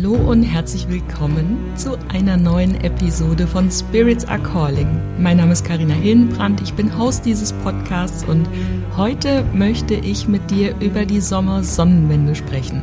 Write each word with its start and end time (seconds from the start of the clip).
Hallo 0.00 0.14
und 0.14 0.44
herzlich 0.44 0.88
willkommen 0.88 1.72
zu 1.74 1.98
einer 2.08 2.36
neuen 2.36 2.80
Episode 2.82 3.48
von 3.48 3.68
Spirits 3.68 4.24
Are 4.26 4.38
Calling. 4.38 4.86
Mein 5.18 5.38
Name 5.38 5.50
ist 5.52 5.64
Karina 5.64 5.94
Hillenbrand, 5.94 6.60
ich 6.60 6.72
bin 6.74 6.96
Host 6.96 7.26
dieses 7.26 7.52
Podcasts 7.52 8.22
und 8.22 8.48
heute 8.96 9.44
möchte 9.54 9.94
ich 9.94 10.28
mit 10.28 10.52
dir 10.52 10.76
über 10.78 11.04
die 11.04 11.20
Sommersonnenwende 11.20 12.36
sprechen. 12.36 12.80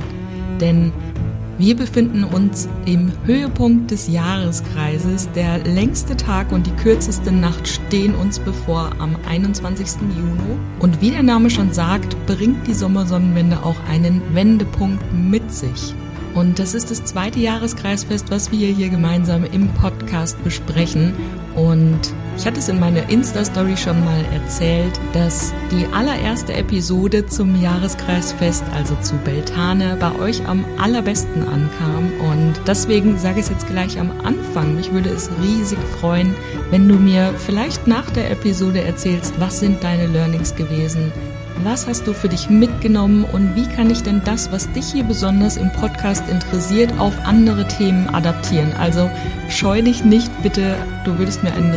Denn 0.60 0.92
wir 1.58 1.78
befinden 1.78 2.26
uns 2.26 2.68
im 2.86 3.14
Höhepunkt 3.24 3.92
des 3.92 4.10
Jahreskreises. 4.10 5.30
Der 5.36 5.60
längste 5.60 6.18
Tag 6.18 6.52
und 6.52 6.68
die 6.68 6.76
kürzeste 6.84 7.32
Nacht 7.32 7.66
stehen 7.66 8.14
uns 8.14 8.40
bevor 8.40 8.92
am 9.00 9.16
21. 9.30 10.02
Juni. 10.18 10.60
Und 10.80 11.00
wie 11.00 11.12
der 11.12 11.24
Name 11.24 11.50
schon 11.50 11.72
sagt, 11.72 12.18
bringt 12.26 12.68
die 12.68 12.74
Sommersonnenwende 12.74 13.64
auch 13.64 13.78
einen 13.90 14.22
Wendepunkt 14.34 15.02
mit 15.14 15.50
sich. 15.50 15.96
Und 16.36 16.60
das 16.60 16.74
ist 16.74 16.92
das 16.92 17.06
zweite 17.06 17.40
Jahreskreisfest, 17.40 18.30
was 18.30 18.52
wir 18.52 18.68
hier 18.68 18.90
gemeinsam 18.90 19.46
im 19.46 19.70
Podcast 19.70 20.44
besprechen. 20.44 21.16
Und 21.56 22.14
ich 22.38 22.46
hatte 22.46 22.60
es 22.60 22.70
in 22.70 22.80
meiner 22.80 23.10
Insta-Story 23.10 23.78
schon 23.78 24.04
mal 24.04 24.24
erzählt, 24.34 25.00
dass 25.14 25.54
die 25.72 25.86
allererste 25.94 26.54
Episode 26.54 27.26
zum 27.26 27.60
Jahreskreisfest, 27.62 28.64
also 28.76 28.96
zu 29.02 29.16
Beltane, 29.18 29.98
bei 30.00 30.14
euch 30.20 30.46
am 30.48 30.66
allerbesten 30.78 31.48
ankam. 31.48 32.12
Und 32.20 32.54
deswegen 32.68 33.18
sage 33.18 33.40
ich 33.40 33.46
es 33.46 33.52
jetzt 33.52 33.68
gleich 33.68 34.00
am 34.00 34.12
Anfang. 34.24 34.76
Mich 34.76 34.92
würde 34.92 35.10
es 35.10 35.30
riesig 35.42 35.80
freuen, 36.00 36.36
wenn 36.72 36.88
du 36.88 36.96
mir 36.96 37.34
vielleicht 37.38 37.88
nach 37.88 38.10
der 38.12 38.32
Episode 38.32 38.82
erzählst, 38.82 39.40
was 39.40 39.60
sind 39.60 39.84
deine 39.84 40.08
Learnings 40.08 40.56
gewesen, 40.56 41.12
was 41.64 41.88
hast 41.88 42.06
du 42.06 42.14
für 42.14 42.28
dich 42.30 42.50
mitgenommen 42.50 43.24
und 43.24 43.56
wie 43.56 43.66
kann 43.66 43.90
ich 43.90 44.04
denn 44.04 44.22
das, 44.26 44.52
was 44.52 44.72
dich 44.74 44.92
hier 44.92 45.04
besonders 45.04 45.58
im 45.58 45.72
Podcast 45.72 46.28
interessiert, 46.30 46.92
auf 47.00 47.14
andere 47.24 47.68
Themen 47.68 48.08
adaptieren? 48.10 48.74
Also 48.74 49.10
scheu 49.50 49.82
dich 49.82 50.04
nicht, 50.04 50.30
bitte. 50.44 50.76
Du 51.06 51.18
würdest 51.18 51.44
mir 51.44 51.54
einen 51.54 51.74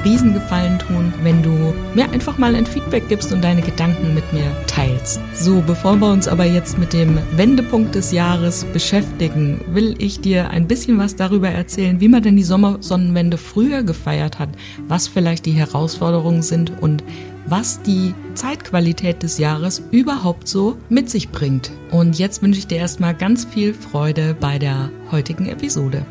Riesengefallen 0.49 0.79
tun, 0.79 1.13
wenn 1.23 1.43
du 1.43 1.75
mir 1.95 2.11
einfach 2.11 2.39
mal 2.39 2.55
ein 2.55 2.67
Feedback 2.67 3.09
gibst 3.09 3.33
und 3.33 3.43
deine 3.43 3.63
Gedanken 3.63 4.15
mit 4.15 4.33
mir 4.33 4.45
teilst. 4.67 5.21
So, 5.35 5.63
bevor 5.67 5.97
wir 5.97 6.11
uns 6.11 6.29
aber 6.29 6.45
jetzt 6.45 6.79
mit 6.79 6.93
dem 6.93 7.19
Wendepunkt 7.37 7.95
des 7.95 8.13
Jahres 8.13 8.65
beschäftigen, 8.65 9.61
will 9.69 9.95
ich 9.99 10.21
dir 10.21 10.51
ein 10.51 10.67
bisschen 10.67 10.99
was 10.99 11.17
darüber 11.17 11.49
erzählen, 11.49 12.01
wie 12.01 12.09
man 12.09 12.23
denn 12.23 12.37
die 12.37 12.43
Sommersonnenwende 12.43 13.39
früher 13.39 13.83
gefeiert 13.83 14.39
hat, 14.39 14.51
was 14.87 15.09
vielleicht 15.09 15.47
die 15.47 15.53
Herausforderungen 15.53 16.43
sind 16.43 16.73
und 16.81 17.05
was 17.47 17.81
die 17.83 18.15
Zeitqualität 18.35 19.23
des 19.23 19.39
Jahres 19.39 19.83
überhaupt 19.91 20.49
so 20.49 20.77
mit 20.89 21.09
sich 21.09 21.31
bringt. 21.31 21.71
Und 21.91 22.19
jetzt 22.19 22.43
wünsche 22.43 22.59
ich 22.59 22.67
dir 22.67 22.79
erstmal 22.79 23.15
ganz 23.15 23.47
viel 23.47 23.73
Freude 23.73 24.37
bei 24.39 24.59
der 24.59 24.91
heutigen 25.11 25.47
Episode. 25.47 26.05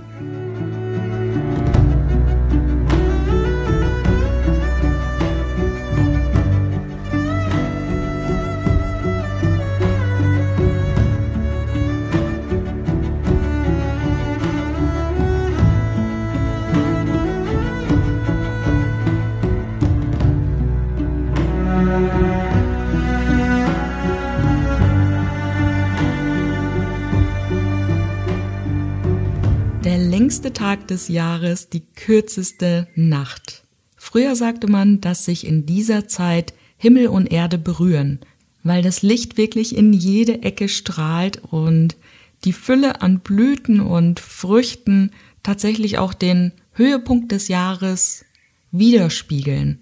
Längste 30.37 30.53
Tag 30.53 30.87
des 30.87 31.07
Jahres, 31.07 31.69
die 31.69 31.81
kürzeste 31.95 32.87
Nacht. 32.93 33.63
Früher 33.95 34.35
sagte 34.35 34.67
man, 34.67 35.01
dass 35.01 35.25
sich 35.25 35.47
in 35.47 35.65
dieser 35.65 36.07
Zeit 36.07 36.53
Himmel 36.77 37.07
und 37.07 37.31
Erde 37.31 37.57
berühren, 37.57 38.19
weil 38.61 38.83
das 38.83 39.01
Licht 39.01 39.37
wirklich 39.37 39.75
in 39.75 39.93
jede 39.93 40.43
Ecke 40.43 40.69
strahlt 40.69 41.43
und 41.43 41.97
die 42.43 42.53
Fülle 42.53 43.01
an 43.01 43.21
Blüten 43.21 43.79
und 43.79 44.19
Früchten 44.19 45.09
tatsächlich 45.41 45.97
auch 45.97 46.13
den 46.13 46.51
Höhepunkt 46.73 47.31
des 47.31 47.47
Jahres 47.47 48.23
widerspiegeln. 48.71 49.79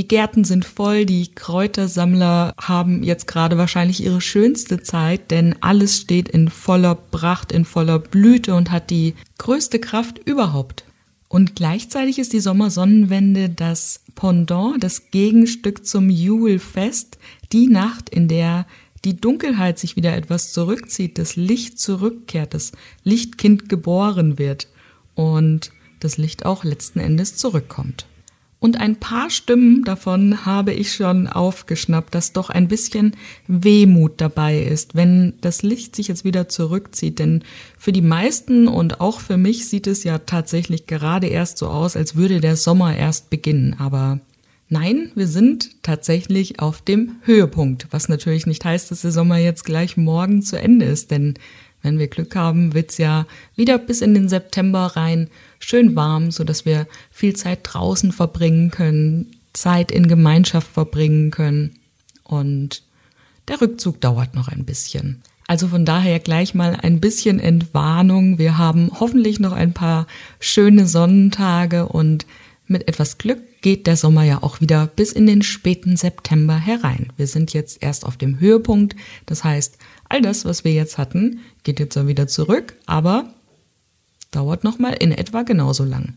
Die 0.00 0.08
Gärten 0.08 0.44
sind 0.44 0.64
voll, 0.64 1.04
die 1.04 1.26
Kräutersammler 1.26 2.54
haben 2.58 3.02
jetzt 3.02 3.26
gerade 3.26 3.58
wahrscheinlich 3.58 4.02
ihre 4.02 4.22
schönste 4.22 4.80
Zeit, 4.80 5.30
denn 5.30 5.56
alles 5.60 5.98
steht 5.98 6.26
in 6.30 6.48
voller 6.48 6.94
Pracht, 6.94 7.52
in 7.52 7.66
voller 7.66 7.98
Blüte 7.98 8.54
und 8.54 8.70
hat 8.70 8.88
die 8.88 9.14
größte 9.36 9.78
Kraft 9.78 10.18
überhaupt. 10.24 10.84
Und 11.28 11.54
gleichzeitig 11.54 12.18
ist 12.18 12.32
die 12.32 12.40
Sommersonnenwende 12.40 13.50
das 13.50 14.00
Pendant, 14.14 14.82
das 14.82 15.10
Gegenstück 15.10 15.84
zum 15.84 16.08
Julfest, 16.08 17.18
die 17.52 17.66
Nacht, 17.66 18.08
in 18.08 18.26
der 18.26 18.66
die 19.04 19.20
Dunkelheit 19.20 19.78
sich 19.78 19.96
wieder 19.96 20.16
etwas 20.16 20.54
zurückzieht, 20.54 21.18
das 21.18 21.36
Licht 21.36 21.78
zurückkehrt, 21.78 22.54
das 22.54 22.72
Lichtkind 23.04 23.68
geboren 23.68 24.38
wird 24.38 24.66
und 25.14 25.72
das 26.00 26.16
Licht 26.16 26.46
auch 26.46 26.64
letzten 26.64 27.00
Endes 27.00 27.36
zurückkommt. 27.36 28.06
Und 28.60 28.78
ein 28.78 28.96
paar 28.96 29.30
Stimmen 29.30 29.84
davon 29.84 30.44
habe 30.44 30.74
ich 30.74 30.92
schon 30.92 31.26
aufgeschnappt, 31.26 32.14
dass 32.14 32.34
doch 32.34 32.50
ein 32.50 32.68
bisschen 32.68 33.16
Wehmut 33.48 34.20
dabei 34.20 34.62
ist, 34.62 34.94
wenn 34.94 35.32
das 35.40 35.62
Licht 35.62 35.96
sich 35.96 36.08
jetzt 36.08 36.26
wieder 36.26 36.46
zurückzieht. 36.50 37.18
Denn 37.18 37.42
für 37.78 37.90
die 37.90 38.02
meisten 38.02 38.68
und 38.68 39.00
auch 39.00 39.20
für 39.20 39.38
mich 39.38 39.66
sieht 39.66 39.86
es 39.86 40.04
ja 40.04 40.18
tatsächlich 40.18 40.86
gerade 40.86 41.26
erst 41.26 41.56
so 41.56 41.68
aus, 41.68 41.96
als 41.96 42.16
würde 42.16 42.42
der 42.42 42.56
Sommer 42.56 42.94
erst 42.94 43.30
beginnen. 43.30 43.76
Aber 43.78 44.20
nein, 44.68 45.10
wir 45.14 45.26
sind 45.26 45.82
tatsächlich 45.82 46.60
auf 46.60 46.82
dem 46.82 47.12
Höhepunkt, 47.22 47.86
was 47.92 48.10
natürlich 48.10 48.44
nicht 48.44 48.62
heißt, 48.62 48.90
dass 48.90 49.00
der 49.00 49.12
Sommer 49.12 49.38
jetzt 49.38 49.64
gleich 49.64 49.96
morgen 49.96 50.42
zu 50.42 50.60
Ende 50.60 50.84
ist. 50.84 51.10
Denn 51.10 51.32
wenn 51.82 51.98
wir 51.98 52.08
Glück 52.08 52.34
haben, 52.36 52.74
wird's 52.74 52.98
ja 52.98 53.26
wieder 53.56 53.78
bis 53.78 54.00
in 54.00 54.14
den 54.14 54.28
September 54.28 54.92
rein 54.96 55.28
schön 55.58 55.94
warm, 55.96 56.30
so 56.30 56.44
dass 56.44 56.64
wir 56.64 56.86
viel 57.10 57.36
Zeit 57.36 57.60
draußen 57.62 58.12
verbringen 58.12 58.70
können, 58.70 59.36
Zeit 59.52 59.92
in 59.92 60.08
Gemeinschaft 60.08 60.68
verbringen 60.68 61.30
können. 61.30 61.78
Und 62.24 62.82
der 63.48 63.60
Rückzug 63.60 64.00
dauert 64.00 64.34
noch 64.34 64.48
ein 64.48 64.64
bisschen. 64.64 65.22
Also 65.46 65.68
von 65.68 65.84
daher 65.84 66.20
gleich 66.20 66.54
mal 66.54 66.78
ein 66.80 67.00
bisschen 67.00 67.40
Entwarnung. 67.40 68.38
Wir 68.38 68.56
haben 68.56 68.90
hoffentlich 69.00 69.40
noch 69.40 69.52
ein 69.52 69.72
paar 69.72 70.06
schöne 70.38 70.86
Sonnentage 70.86 71.86
und 71.86 72.24
mit 72.68 72.86
etwas 72.86 73.18
Glück 73.18 73.40
geht 73.60 73.88
der 73.88 73.96
Sommer 73.96 74.22
ja 74.22 74.44
auch 74.44 74.60
wieder 74.60 74.86
bis 74.86 75.10
in 75.10 75.26
den 75.26 75.42
späten 75.42 75.96
September 75.96 76.56
herein. 76.56 77.12
Wir 77.16 77.26
sind 77.26 77.52
jetzt 77.52 77.82
erst 77.82 78.06
auf 78.06 78.16
dem 78.16 78.38
Höhepunkt. 78.38 78.94
Das 79.26 79.42
heißt, 79.42 79.76
all 80.10 80.20
das, 80.20 80.44
was 80.44 80.64
wir 80.64 80.72
jetzt 80.72 80.98
hatten, 80.98 81.40
geht 81.62 81.80
jetzt 81.80 82.06
wieder 82.06 82.26
zurück, 82.26 82.74
aber 82.84 83.32
dauert 84.30 84.64
nochmal 84.64 84.94
in 84.94 85.12
etwa 85.12 85.42
genauso 85.42 85.84
lang. 85.84 86.14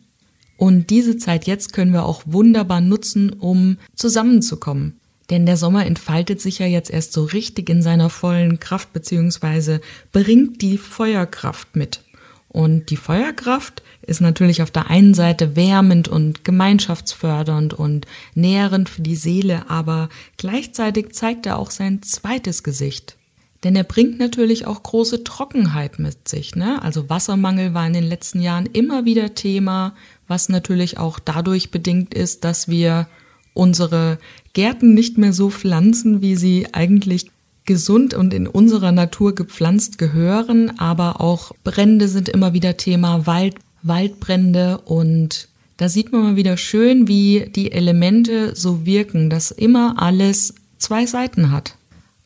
Und 0.58 0.90
diese 0.90 1.18
Zeit 1.18 1.46
jetzt 1.46 1.74
können 1.74 1.94
wir 1.94 2.04
auch 2.04 2.24
wunderbar 2.26 2.82
nutzen, 2.82 3.32
um 3.32 3.78
zusammenzukommen. 3.96 5.00
Denn 5.30 5.46
der 5.46 5.58
Sommer 5.58 5.86
entfaltet 5.86 6.42
sich 6.42 6.60
ja 6.60 6.66
jetzt 6.66 6.92
erst 6.92 7.14
so 7.14 7.24
richtig 7.24 7.70
in 7.70 7.82
seiner 7.82 8.10
vollen 8.10 8.60
Kraft 8.60 8.94
beziehungsweise 8.94 9.80
bringt 10.12 10.62
die 10.62 10.78
Feuerkraft 10.78 11.76
mit. 11.76 12.02
Und 12.50 12.92
die 12.92 12.98
Feuerkraft 12.98 13.82
ist 14.04 14.22
natürlich 14.22 14.62
auf 14.62 14.70
der 14.70 14.90
einen 14.90 15.16
Seite 15.16 15.56
wärmend 15.56 16.08
und 16.08 16.44
gemeinschaftsfördernd 16.44 17.74
und 17.74 18.06
nährend 18.36 18.90
für 18.90 19.02
die 19.02 19.16
Seele, 19.16 19.70
aber 19.70 20.10
gleichzeitig 20.38 21.14
zeigt 21.14 21.48
er 21.48 21.58
auch 21.58 21.72
sein 21.72 22.04
zweites 22.04 22.62
Gesicht. 22.62 23.18
Denn 23.64 23.76
er 23.76 23.84
bringt 23.84 24.20
natürlich 24.20 24.68
auch 24.68 24.84
große 24.84 25.24
Trockenheit 25.24 26.00
mit 26.00 26.28
sich. 26.28 26.56
Ne? 26.56 26.82
Also 26.82 27.10
Wassermangel 27.10 27.74
war 27.74 27.88
in 27.88 27.94
den 27.94 28.04
letzten 28.04 28.42
Jahren 28.42 28.66
immer 28.66 29.06
wieder 29.06 29.36
Thema, 29.36 29.96
was 30.28 30.50
natürlich 30.50 30.98
auch 30.98 31.20
dadurch 31.20 31.72
bedingt 31.72 32.14
ist, 32.14 32.44
dass 32.44 32.68
wir 32.68 33.08
unsere 33.54 34.18
Gärten 34.54 34.94
nicht 34.94 35.18
mehr 35.18 35.34
so 35.34 35.50
pflanzen, 35.50 36.22
wie 36.22 36.36
sie 36.36 36.68
eigentlich 36.74 37.32
gesund 37.66 38.14
und 38.14 38.34
in 38.34 38.48
unserer 38.48 38.92
Natur 38.92 39.36
gepflanzt 39.36 39.98
gehören. 39.98 40.78
Aber 40.80 41.22
auch 41.22 41.54
Brände 41.64 42.08
sind 42.08 42.28
immer 42.28 42.54
wieder 42.54 42.76
Thema, 42.76 43.26
Wald, 43.26 43.56
Waldbrände 43.82 44.80
und 44.80 45.48
da 45.78 45.90
sieht 45.90 46.12
man 46.12 46.24
mal 46.24 46.36
wieder 46.36 46.58
schön, 46.58 47.08
wie 47.08 47.50
die 47.56 47.72
Elemente 47.72 48.56
so 48.56 48.86
wirken, 48.86 49.30
dass 49.30 49.52
immer 49.52 50.02
alles 50.02 50.54
zwei 50.78 51.06
Seiten 51.06 51.52
hat. 51.52 51.76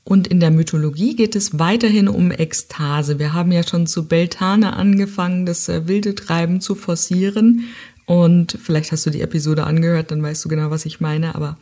Und 0.07 0.27
in 0.27 0.39
der 0.39 0.51
Mythologie 0.51 1.17
geht 1.17 1.35
es 1.35 1.59
weiterhin 1.59 2.07
um 2.07 2.31
Ekstase. 2.31 3.19
Wir 3.19 3.33
haben 3.33 3.51
ja 3.51 3.61
schon 3.61 3.87
zu 3.87 4.07
Beltane 4.07 4.71
angefangen, 4.71 5.45
das 5.45 5.67
äh, 5.67 5.85
wilde 5.89 6.15
Treiben 6.15 6.61
zu 6.61 6.75
forcieren. 6.75 7.65
Und 8.05 8.57
vielleicht 8.63 8.93
hast 8.93 9.05
du 9.05 9.09
die 9.09 9.19
Episode 9.19 9.65
angehört, 9.65 10.11
dann 10.11 10.23
weißt 10.23 10.45
du 10.45 10.47
genau, 10.47 10.69
was 10.69 10.85
ich 10.85 11.01
meine. 11.01 11.35
Aber 11.35 11.57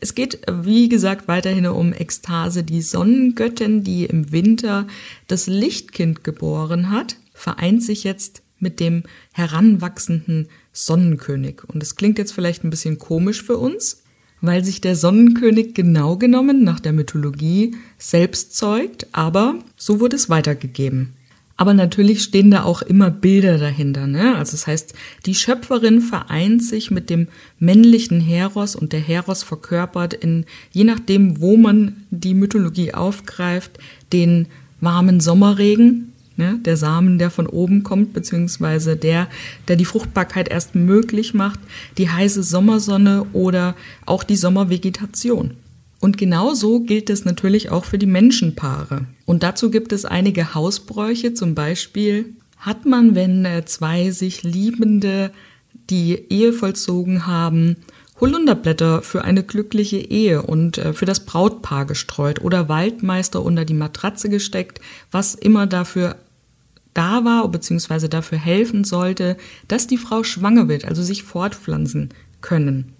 es 0.00 0.16
geht, 0.16 0.40
wie 0.50 0.88
gesagt, 0.88 1.28
weiterhin 1.28 1.68
um 1.68 1.92
Ekstase, 1.92 2.64
die 2.64 2.82
Sonnengöttin, 2.82 3.84
die 3.84 4.06
im 4.06 4.32
Winter 4.32 4.88
das 5.28 5.46
Lichtkind 5.46 6.24
geboren 6.24 6.90
hat. 6.90 7.14
vereint 7.32 7.84
sich 7.84 8.02
jetzt 8.02 8.42
mit 8.58 8.80
dem 8.80 9.04
heranwachsenden 9.30 10.48
Sonnenkönig. 10.72 11.62
Und 11.68 11.80
es 11.80 11.94
klingt 11.94 12.18
jetzt 12.18 12.32
vielleicht 12.32 12.64
ein 12.64 12.70
bisschen 12.70 12.98
komisch 12.98 13.44
für 13.44 13.56
uns, 13.56 14.02
weil 14.46 14.64
sich 14.64 14.80
der 14.80 14.96
Sonnenkönig 14.96 15.74
genau 15.74 16.16
genommen 16.16 16.64
nach 16.64 16.80
der 16.80 16.92
Mythologie 16.92 17.74
selbst 17.98 18.56
zeugt, 18.56 19.06
aber 19.12 19.56
so 19.76 20.00
wurde 20.00 20.16
es 20.16 20.28
weitergegeben. 20.28 21.14
Aber 21.56 21.72
natürlich 21.72 22.22
stehen 22.22 22.50
da 22.50 22.64
auch 22.64 22.82
immer 22.82 23.10
Bilder 23.10 23.58
dahinter. 23.58 24.08
Ne? 24.08 24.36
Also 24.36 24.52
das 24.52 24.66
heißt, 24.66 24.94
die 25.24 25.36
Schöpferin 25.36 26.00
vereint 26.00 26.64
sich 26.64 26.90
mit 26.90 27.10
dem 27.10 27.28
männlichen 27.60 28.20
Heros 28.20 28.74
und 28.74 28.92
der 28.92 29.00
Heros 29.00 29.44
verkörpert 29.44 30.14
in, 30.14 30.46
je 30.72 30.82
nachdem, 30.82 31.40
wo 31.40 31.56
man 31.56 32.04
die 32.10 32.34
Mythologie 32.34 32.92
aufgreift, 32.92 33.78
den 34.12 34.48
warmen 34.80 35.20
Sommerregen, 35.20 36.12
ne? 36.36 36.58
der 36.64 36.76
Samen, 36.76 37.18
der 37.18 37.30
von 37.30 37.46
oben 37.46 37.82
kommt, 37.82 38.12
beziehungsweise 38.12 38.96
der, 38.96 39.28
der 39.68 39.76
die 39.76 39.84
Fruchtbarkeit 39.84 40.48
erst 40.48 40.74
möglich 40.74 41.34
macht, 41.34 41.60
die 41.98 42.10
heiße 42.10 42.42
Sommersonne 42.42 43.26
oder 43.32 43.74
auch 44.06 44.24
die 44.24 44.36
Sommervegetation. 44.36 45.54
Und 46.00 46.18
genauso 46.18 46.80
gilt 46.80 47.08
es 47.08 47.24
natürlich 47.24 47.70
auch 47.70 47.86
für 47.86 47.98
die 47.98 48.06
Menschenpaare. 48.06 49.06
Und 49.24 49.42
dazu 49.42 49.70
gibt 49.70 49.92
es 49.92 50.04
einige 50.04 50.54
Hausbräuche, 50.54 51.32
zum 51.32 51.54
Beispiel 51.54 52.34
hat 52.58 52.86
man, 52.86 53.14
wenn 53.14 53.44
äh, 53.44 53.64
zwei 53.64 54.10
sich 54.10 54.42
Liebende 54.42 55.30
die 55.90 56.30
Ehe 56.30 56.52
vollzogen 56.52 57.26
haben, 57.26 57.76
Holunderblätter 58.20 59.02
für 59.02 59.24
eine 59.24 59.42
glückliche 59.42 59.96
Ehe 59.96 60.42
und 60.42 60.78
äh, 60.78 60.92
für 60.92 61.04
das 61.04 61.26
Brautpaar 61.26 61.84
gestreut 61.84 62.40
oder 62.42 62.68
Waldmeister 62.68 63.42
unter 63.42 63.64
die 63.64 63.74
Matratze 63.74 64.28
gesteckt, 64.28 64.80
was 65.10 65.34
immer 65.34 65.66
dafür 65.66 66.16
da 66.94 67.24
war 67.24 67.46
bzw. 67.48 68.08
dafür 68.08 68.38
helfen 68.38 68.84
sollte, 68.84 69.36
dass 69.68 69.86
die 69.86 69.98
Frau 69.98 70.22
schwanger 70.22 70.68
wird, 70.68 70.84
also 70.84 71.02
sich 71.02 71.22
fortpflanzen 71.22 72.10
können. 72.40 72.94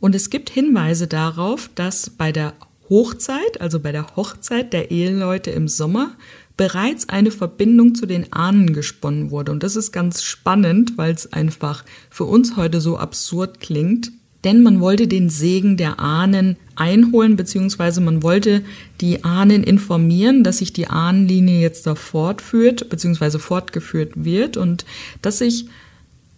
Und 0.00 0.14
es 0.14 0.30
gibt 0.30 0.50
Hinweise 0.50 1.06
darauf, 1.06 1.70
dass 1.74 2.10
bei 2.10 2.32
der 2.32 2.54
Hochzeit, 2.90 3.60
also 3.60 3.80
bei 3.80 3.92
der 3.92 4.16
Hochzeit 4.16 4.72
der 4.72 4.90
Eheleute 4.90 5.50
im 5.50 5.68
Sommer, 5.68 6.14
bereits 6.56 7.08
eine 7.08 7.30
Verbindung 7.30 7.94
zu 7.94 8.06
den 8.06 8.32
Ahnen 8.32 8.72
gesponnen 8.72 9.30
wurde. 9.30 9.52
Und 9.52 9.62
das 9.62 9.76
ist 9.76 9.92
ganz 9.92 10.22
spannend, 10.22 10.96
weil 10.96 11.12
es 11.12 11.32
einfach 11.32 11.84
für 12.10 12.24
uns 12.24 12.56
heute 12.56 12.80
so 12.80 12.98
absurd 12.98 13.60
klingt. 13.60 14.12
Denn 14.44 14.62
man 14.62 14.80
wollte 14.80 15.08
den 15.08 15.30
Segen 15.30 15.76
der 15.76 15.98
Ahnen 15.98 16.56
einholen, 16.76 17.36
beziehungsweise 17.36 18.00
man 18.00 18.22
wollte 18.22 18.62
die 19.00 19.24
Ahnen 19.24 19.62
informieren, 19.62 20.44
dass 20.44 20.58
sich 20.58 20.72
die 20.72 20.88
Ahnenlinie 20.88 21.60
jetzt 21.60 21.86
da 21.86 21.94
fortführt, 21.94 22.88
beziehungsweise 22.88 23.38
fortgeführt 23.38 24.12
wird 24.24 24.56
und 24.56 24.84
dass 25.22 25.38
sich 25.38 25.66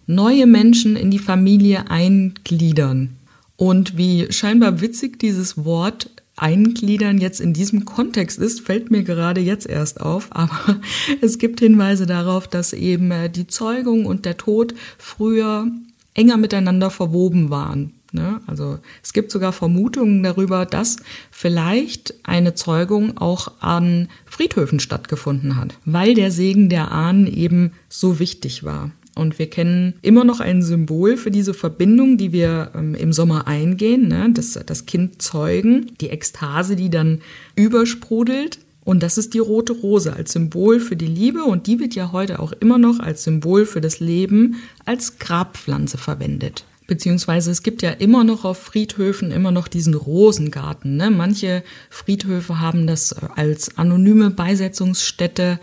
neue 0.07 0.47
Menschen 0.47 0.97
in 0.97 1.11
die 1.11 1.19
Familie 1.19 1.91
eingliedern. 1.91 3.17
Und 3.57 3.97
wie 3.97 4.31
scheinbar 4.31 4.81
witzig 4.81 5.19
dieses 5.19 5.65
Wort 5.65 6.11
eingliedern 6.37 7.19
jetzt 7.19 7.41
in 7.41 7.55
diesem 7.55 7.87
Kontext 7.87 8.39
ist, 8.39 8.61
fällt 8.61 8.91
mir 8.91 9.03
gerade 9.03 9.41
jetzt 9.41 9.67
erst 9.67 10.01
auf, 10.01 10.29
aber 10.31 10.81
es 11.21 11.39
gibt 11.39 11.61
Hinweise 11.61 12.07
darauf, 12.07 12.47
dass 12.47 12.73
eben 12.73 13.11
äh, 13.11 13.31
die 13.31 13.47
Zeugung 13.47 14.07
und 14.07 14.25
der 14.25 14.37
Tod 14.37 14.75
früher 14.99 15.69
enger 16.15 16.37
miteinander 16.37 16.91
verwoben 16.91 17.51
waren. 17.51 17.93
Ne? 18.13 18.41
Also 18.47 18.79
es 19.03 19.13
gibt 19.13 19.31
sogar 19.31 19.53
Vermutungen 19.53 20.23
darüber, 20.23 20.67
dass 20.67 20.97
vielleicht 21.31 22.15
eine 22.23 22.55
Zeugung 22.55 23.19
auch 23.19 23.53
an 23.61 24.09
Friedhöfen 24.25 24.81
stattgefunden 24.81 25.57
hat, 25.57 25.77
weil 25.85 26.15
der 26.15 26.31
Segen 26.31 26.69
der 26.69 26.93
Ahnen 26.93 27.27
eben 27.27 27.73
so 27.89 28.19
wichtig 28.19 28.65
war. 28.65 28.91
Und 29.17 29.39
wir 29.39 29.49
kennen 29.49 29.95
immer 30.03 30.25
noch 30.25 30.41
ein 30.41 30.63
Symbol 30.63 31.17
für 31.17 31.31
diese 31.31 31.55
Verbindung, 31.55 32.19
die 32.19 32.33
wir 32.33 32.73
ähm, 32.75 32.95
im 32.95 33.15
Sommer 33.15 33.47
eingehen, 33.47 34.09
ne? 34.09 34.29
das, 34.33 34.59
das 34.67 34.85
Kind 34.85 35.23
zeugen, 35.23 35.93
die 36.03 36.11
Ekstase, 36.11 36.77
die 36.77 36.91
dann 36.91 37.23
übersprudelt. 37.55 38.59
Und 38.85 39.03
das 39.03 39.19
ist 39.19 39.35
die 39.35 39.41
rote 39.41 39.73
Rose 39.73 40.13
als 40.13 40.33
Symbol 40.33 40.81
für 40.81 40.97
die 40.97 41.07
Liebe 41.07 41.45
und 41.45 41.67
die 41.67 41.81
wird 41.81 41.97
ja 41.97 42.13
heute 42.13 42.39
auch 42.39 42.53
immer 42.53 42.79
noch 42.79 43.01
als 43.01 43.25
Symbol 43.25 43.65
für 43.65 43.81
das 43.81 43.99
Leben 43.99 44.57
als 44.85 45.19
Grabpflanze 45.19 45.99
verwendet. 45.99 46.65
Beziehungsweise 46.87 47.51
es 47.51 47.63
gibt 47.63 47.83
ja 47.83 47.91
immer 47.91 48.23
noch 48.23 48.45
auf 48.45 48.59
Friedhöfen 48.59 49.33
immer 49.33 49.51
noch 49.51 49.69
diesen 49.69 49.95
Rosengarten. 49.95 50.97
Ne? 50.97 51.11
Manche 51.11 51.63
Friedhöfe 51.91 52.61
haben 52.61 52.87
das 52.87 53.13
als 53.13 53.77
anonyme 53.77 54.31
Beisetzungsstätte 54.31 55.59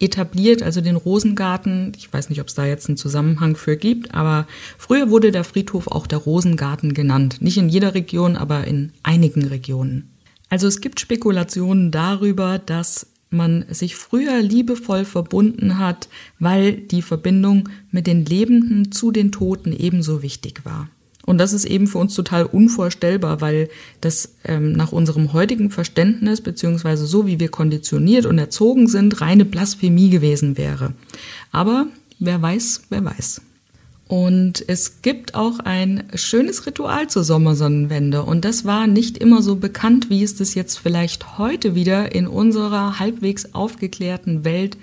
etabliert, 0.00 0.62
also 0.62 0.80
den 0.80 0.96
Rosengarten. 0.96 1.92
Ich 1.96 2.12
weiß 2.12 2.28
nicht, 2.28 2.40
ob 2.40 2.48
es 2.48 2.54
da 2.54 2.66
jetzt 2.66 2.88
einen 2.88 2.96
Zusammenhang 2.96 3.54
für 3.54 3.76
gibt, 3.76 4.14
aber 4.14 4.48
früher 4.76 5.10
wurde 5.10 5.30
der 5.30 5.44
Friedhof 5.44 5.86
auch 5.86 6.06
der 6.06 6.18
Rosengarten 6.18 6.92
genannt. 6.92 7.36
Nicht 7.40 7.58
in 7.58 7.68
jeder 7.68 7.94
Region, 7.94 8.36
aber 8.36 8.66
in 8.66 8.92
einigen 9.02 9.46
Regionen. 9.46 10.10
Also 10.48 10.66
es 10.66 10.80
gibt 10.80 11.00
Spekulationen 11.00 11.90
darüber, 11.90 12.58
dass 12.58 13.06
man 13.32 13.64
sich 13.70 13.96
früher 13.96 14.40
liebevoll 14.40 15.04
verbunden 15.04 15.78
hat, 15.78 16.08
weil 16.38 16.72
die 16.72 17.02
Verbindung 17.02 17.68
mit 17.90 18.06
den 18.06 18.24
Lebenden 18.24 18.92
zu 18.92 19.10
den 19.10 19.32
Toten 19.32 19.72
ebenso 19.72 20.22
wichtig 20.22 20.64
war. 20.64 20.88
Und 21.24 21.38
das 21.38 21.52
ist 21.52 21.64
eben 21.64 21.86
für 21.86 21.98
uns 21.98 22.14
total 22.14 22.44
unvorstellbar, 22.44 23.40
weil 23.40 23.68
das 24.00 24.34
ähm, 24.44 24.72
nach 24.72 24.90
unserem 24.90 25.32
heutigen 25.32 25.70
Verständnis, 25.70 26.40
beziehungsweise 26.40 27.06
so 27.06 27.26
wie 27.26 27.38
wir 27.38 27.48
konditioniert 27.48 28.26
und 28.26 28.38
erzogen 28.38 28.88
sind, 28.88 29.20
reine 29.20 29.44
Blasphemie 29.44 30.10
gewesen 30.10 30.58
wäre. 30.58 30.94
Aber 31.52 31.86
wer 32.18 32.42
weiß, 32.42 32.82
wer 32.90 33.04
weiß. 33.04 33.40
Und 34.12 34.62
es 34.66 35.00
gibt 35.00 35.34
auch 35.34 35.58
ein 35.60 36.04
schönes 36.14 36.66
Ritual 36.66 37.08
zur 37.08 37.24
Sommersonnenwende. 37.24 38.24
Und 38.24 38.44
das 38.44 38.66
war 38.66 38.86
nicht 38.86 39.16
immer 39.16 39.40
so 39.40 39.56
bekannt, 39.56 40.10
wie 40.10 40.22
es 40.22 40.36
das 40.36 40.54
jetzt 40.54 40.78
vielleicht 40.78 41.38
heute 41.38 41.74
wieder 41.74 42.14
in 42.14 42.26
unserer 42.26 42.98
halbwegs 42.98 43.54
aufgeklärten 43.54 44.44
Welt 44.44 44.76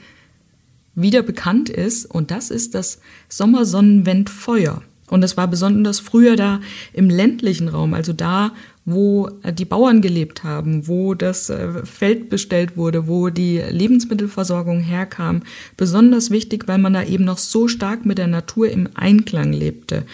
wieder 0.95 1.21
bekannt 1.21 1.69
ist. 1.69 2.07
Und 2.07 2.31
das 2.31 2.49
ist 2.49 2.73
das 2.73 3.01
Sommersonnenwendfeuer. 3.27 4.81
Und 5.11 5.23
es 5.23 5.37
war 5.37 5.47
besonders 5.47 5.99
früher 5.99 6.35
da 6.35 6.59
im 6.91 7.11
ländlichen 7.11 7.67
Raum, 7.67 7.93
also 7.93 8.13
da, 8.13 8.53
wo 8.91 9.29
äh, 9.43 9.53
die 9.53 9.65
Bauern 9.65 10.01
gelebt 10.01 10.43
haben, 10.43 10.87
wo 10.87 11.13
das 11.13 11.49
äh, 11.49 11.85
Feld 11.85 12.29
bestellt 12.29 12.77
wurde, 12.77 13.07
wo 13.07 13.29
die 13.29 13.57
Lebensmittelversorgung 13.57 14.79
herkam, 14.79 15.43
besonders 15.77 16.31
wichtig, 16.31 16.67
weil 16.67 16.77
man 16.77 16.93
da 16.93 17.03
eben 17.03 17.25
noch 17.25 17.37
so 17.37 17.67
stark 17.67 18.05
mit 18.05 18.17
der 18.17 18.27
Natur 18.27 18.69
im 18.69 18.89
Einklang 18.95 19.53
lebte. 19.53 20.05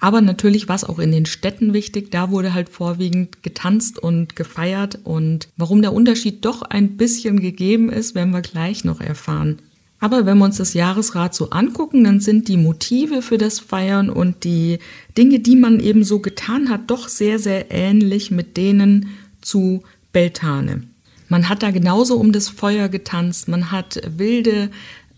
Aber 0.00 0.22
natürlich 0.22 0.66
war 0.66 0.76
es 0.76 0.84
auch 0.84 0.98
in 0.98 1.12
den 1.12 1.26
Städten 1.26 1.74
wichtig. 1.74 2.10
Da 2.10 2.30
wurde 2.30 2.54
halt 2.54 2.70
vorwiegend 2.70 3.42
getanzt 3.42 3.98
und 3.98 4.34
gefeiert. 4.34 4.98
Und 5.04 5.48
warum 5.58 5.82
der 5.82 5.92
Unterschied 5.92 6.44
doch 6.44 6.62
ein 6.62 6.96
bisschen 6.96 7.38
gegeben 7.40 7.90
ist, 7.90 8.14
werden 8.14 8.32
wir 8.32 8.40
gleich 8.40 8.82
noch 8.82 9.00
erfahren. 9.02 9.58
Aber 10.00 10.24
wenn 10.24 10.38
wir 10.38 10.46
uns 10.46 10.56
das 10.56 10.72
Jahresrad 10.72 11.34
so 11.34 11.50
angucken, 11.50 12.04
dann 12.04 12.20
sind 12.20 12.48
die 12.48 12.56
Motive 12.56 13.20
für 13.20 13.36
das 13.36 13.60
Feiern 13.60 14.08
und 14.08 14.44
die 14.44 14.78
Dinge, 15.16 15.40
die 15.40 15.56
man 15.56 15.78
eben 15.78 16.04
so 16.04 16.20
getan 16.20 16.70
hat, 16.70 16.90
doch 16.90 17.08
sehr, 17.08 17.38
sehr 17.38 17.70
ähnlich 17.70 18.30
mit 18.30 18.56
denen 18.56 19.10
zu 19.42 19.82
Beltane. 20.12 20.84
Man 21.28 21.48
hat 21.48 21.62
da 21.62 21.70
genauso 21.70 22.16
um 22.16 22.32
das 22.32 22.48
Feuer 22.48 22.88
getanzt, 22.88 23.46
man 23.46 23.70
hat 23.70 24.00
wilde 24.16 24.70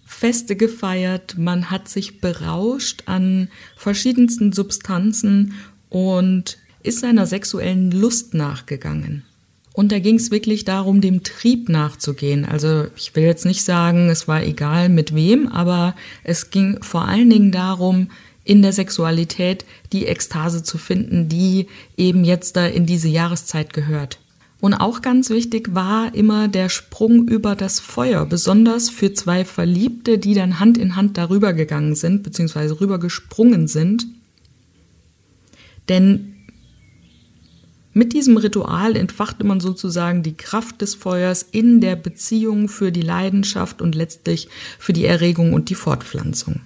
Feste 0.05 0.57
gefeiert, 0.57 1.39
man 1.39 1.71
hat 1.71 1.89
sich 1.89 2.21
berauscht 2.21 3.05
an 3.07 3.49
verschiedensten 3.77 4.53
Substanzen 4.53 5.55
und 5.89 6.59
ist 6.83 7.01
seiner 7.01 7.27
sexuellen 7.27 7.91
Lust 7.93 8.35
nachgegangen. 8.35 9.23
Und 9.75 9.91
da 9.91 9.99
ging 9.99 10.17
es 10.17 10.31
wirklich 10.31 10.65
darum, 10.65 11.01
dem 11.01 11.23
Trieb 11.23 11.69
nachzugehen. 11.69 12.45
Also 12.45 12.87
ich 12.97 13.17
will 13.17 13.25
jetzt 13.25 13.47
nicht 13.47 13.65
sagen, 13.65 14.11
es 14.11 14.29
war 14.29 14.43
egal 14.43 14.89
mit 14.89 15.15
wem, 15.15 15.49
aber 15.49 15.95
es 16.25 16.51
ging 16.51 16.83
vor 16.83 17.09
allen 17.09 17.31
Dingen 17.31 17.53
darum, 17.53 18.09
in 18.45 18.61
der 18.61 18.73
Sexualität 18.73 19.65
die 19.93 20.07
Ekstase 20.07 20.63
zu 20.63 20.77
finden, 20.77 21.29
die 21.29 21.69
eben 21.97 22.25
jetzt 22.25 22.57
da 22.57 22.67
in 22.67 22.87
diese 22.87 23.09
Jahreszeit 23.09 23.73
gehört. 23.73 24.19
Und 24.61 24.75
auch 24.75 25.01
ganz 25.01 25.31
wichtig 25.31 25.75
war 25.75 26.15
immer 26.15 26.49
der 26.49 26.69
Sprung 26.69 27.27
über 27.27 27.57
das 27.57 27.81
Feuer, 27.81 28.27
besonders 28.27 28.91
für 28.91 29.13
zwei 29.13 29.45
Verliebte, 29.45 30.19
die 30.19 30.35
dann 30.35 30.61
Hand 30.61 30.79
in 30.79 30.95
Hand 30.95 31.19
darüber 31.19 31.53
gegangen 31.53 31.97
sind, 31.97 32.23
beziehungsweise 32.23 32.81
rüber 32.81 33.01
gesprungen 33.01 33.67
sind. 33.67 34.07
Denn 35.89 36.32
mit 37.95 38.15
diesem 38.15 38.37
Ritual 38.37 38.97
entfachte 38.97 39.45
man 39.45 39.61
sozusagen 39.61 40.23
die 40.23 40.37
Kraft 40.37 40.81
des 40.81 40.95
Feuers 40.95 41.47
in 41.51 41.81
der 41.81 41.97
Beziehung 41.97 42.69
für 42.69 42.91
die 42.91 43.03
Leidenschaft 43.03 43.83
und 43.83 43.95
letztlich 43.95 44.49
für 44.79 44.93
die 44.93 45.05
Erregung 45.05 45.53
und 45.53 45.69
die 45.69 45.75
Fortpflanzung. 45.75 46.61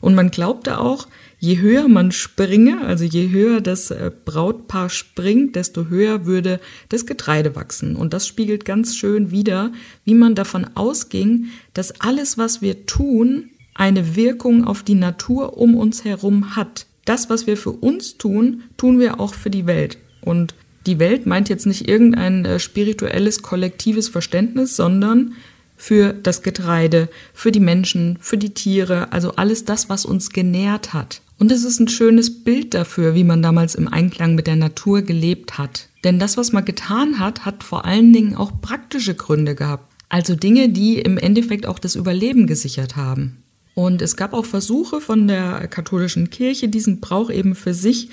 Und 0.00 0.14
man 0.14 0.30
glaubte 0.30 0.78
auch, 0.78 1.06
je 1.38 1.58
höher 1.58 1.86
man 1.86 2.10
springe, 2.10 2.80
also 2.84 3.04
je 3.04 3.30
höher 3.30 3.60
das 3.60 3.90
äh, 3.90 4.10
Brautpaar 4.24 4.88
springt, 4.88 5.56
desto 5.56 5.86
höher 5.86 6.26
würde 6.26 6.58
das 6.88 7.06
Getreide 7.06 7.54
wachsen. 7.54 7.96
Und 7.96 8.14
das 8.14 8.26
spiegelt 8.26 8.64
ganz 8.64 8.96
schön 8.96 9.30
wider, 9.30 9.72
wie 10.04 10.14
man 10.14 10.34
davon 10.34 10.66
ausging, 10.74 11.48
dass 11.74 12.00
alles, 12.00 12.38
was 12.38 12.62
wir 12.62 12.86
tun, 12.86 13.50
eine 13.74 14.16
Wirkung 14.16 14.64
auf 14.64 14.82
die 14.82 14.94
Natur 14.94 15.56
um 15.56 15.74
uns 15.74 16.04
herum 16.04 16.56
hat. 16.56 16.86
Das, 17.04 17.30
was 17.30 17.46
wir 17.46 17.56
für 17.56 17.72
uns 17.72 18.18
tun, 18.18 18.62
tun 18.76 18.98
wir 18.98 19.20
auch 19.20 19.34
für 19.34 19.50
die 19.50 19.66
Welt. 19.66 19.98
Und 20.20 20.54
die 20.86 20.98
Welt 20.98 21.26
meint 21.26 21.48
jetzt 21.48 21.66
nicht 21.66 21.88
irgendein 21.88 22.44
äh, 22.44 22.58
spirituelles, 22.58 23.42
kollektives 23.42 24.08
Verständnis, 24.08 24.76
sondern 24.76 25.34
für 25.76 26.12
das 26.12 26.42
Getreide, 26.42 27.08
für 27.32 27.52
die 27.52 27.60
Menschen, 27.60 28.18
für 28.20 28.36
die 28.36 28.52
Tiere, 28.52 29.12
also 29.12 29.32
alles 29.36 29.64
das, 29.64 29.88
was 29.88 30.04
uns 30.04 30.30
genährt 30.30 30.92
hat. 30.92 31.22
Und 31.38 31.50
es 31.50 31.64
ist 31.64 31.80
ein 31.80 31.88
schönes 31.88 32.44
Bild 32.44 32.74
dafür, 32.74 33.14
wie 33.14 33.24
man 33.24 33.40
damals 33.40 33.74
im 33.74 33.88
Einklang 33.88 34.34
mit 34.34 34.46
der 34.46 34.56
Natur 34.56 35.00
gelebt 35.00 35.56
hat. 35.56 35.88
Denn 36.04 36.18
das, 36.18 36.36
was 36.36 36.52
man 36.52 36.66
getan 36.66 37.18
hat, 37.18 37.46
hat 37.46 37.64
vor 37.64 37.86
allen 37.86 38.12
Dingen 38.12 38.36
auch 38.36 38.60
praktische 38.60 39.14
Gründe 39.14 39.54
gehabt. 39.54 39.90
Also 40.10 40.34
Dinge, 40.34 40.68
die 40.68 40.98
im 40.98 41.16
Endeffekt 41.16 41.66
auch 41.66 41.78
das 41.78 41.94
Überleben 41.94 42.46
gesichert 42.46 42.96
haben. 42.96 43.38
Und 43.74 44.02
es 44.02 44.16
gab 44.16 44.32
auch 44.32 44.44
Versuche 44.44 45.00
von 45.00 45.28
der 45.28 45.68
katholischen 45.68 46.30
Kirche, 46.30 46.68
diesen 46.68 47.00
Brauch 47.00 47.30
eben 47.30 47.54
für 47.54 47.72
sich 47.74 48.10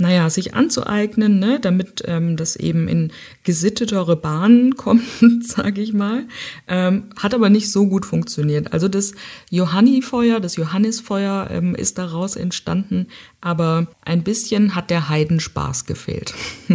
naja, 0.00 0.30
sich 0.30 0.54
anzueignen, 0.54 1.38
ne, 1.38 1.60
damit 1.60 2.02
ähm, 2.06 2.36
das 2.36 2.56
eben 2.56 2.88
in 2.88 3.12
gesittetere 3.44 4.16
Bahnen 4.16 4.74
kommt, 4.76 5.04
sage 5.46 5.80
ich 5.80 5.92
mal, 5.92 6.24
ähm, 6.66 7.04
hat 7.16 7.34
aber 7.34 7.50
nicht 7.50 7.70
so 7.70 7.86
gut 7.86 8.06
funktioniert. 8.06 8.72
Also 8.72 8.88
das 8.88 9.12
Johannifeuer, 9.50 10.40
das 10.40 10.56
Johannisfeuer 10.56 11.48
ähm, 11.50 11.74
ist 11.74 11.98
daraus 11.98 12.36
entstanden, 12.36 13.06
aber 13.40 13.86
ein 14.04 14.22
bisschen 14.22 14.74
hat 14.74 14.90
der 14.90 15.08
Heidenspaß 15.08 15.84
gefehlt. 15.84 16.34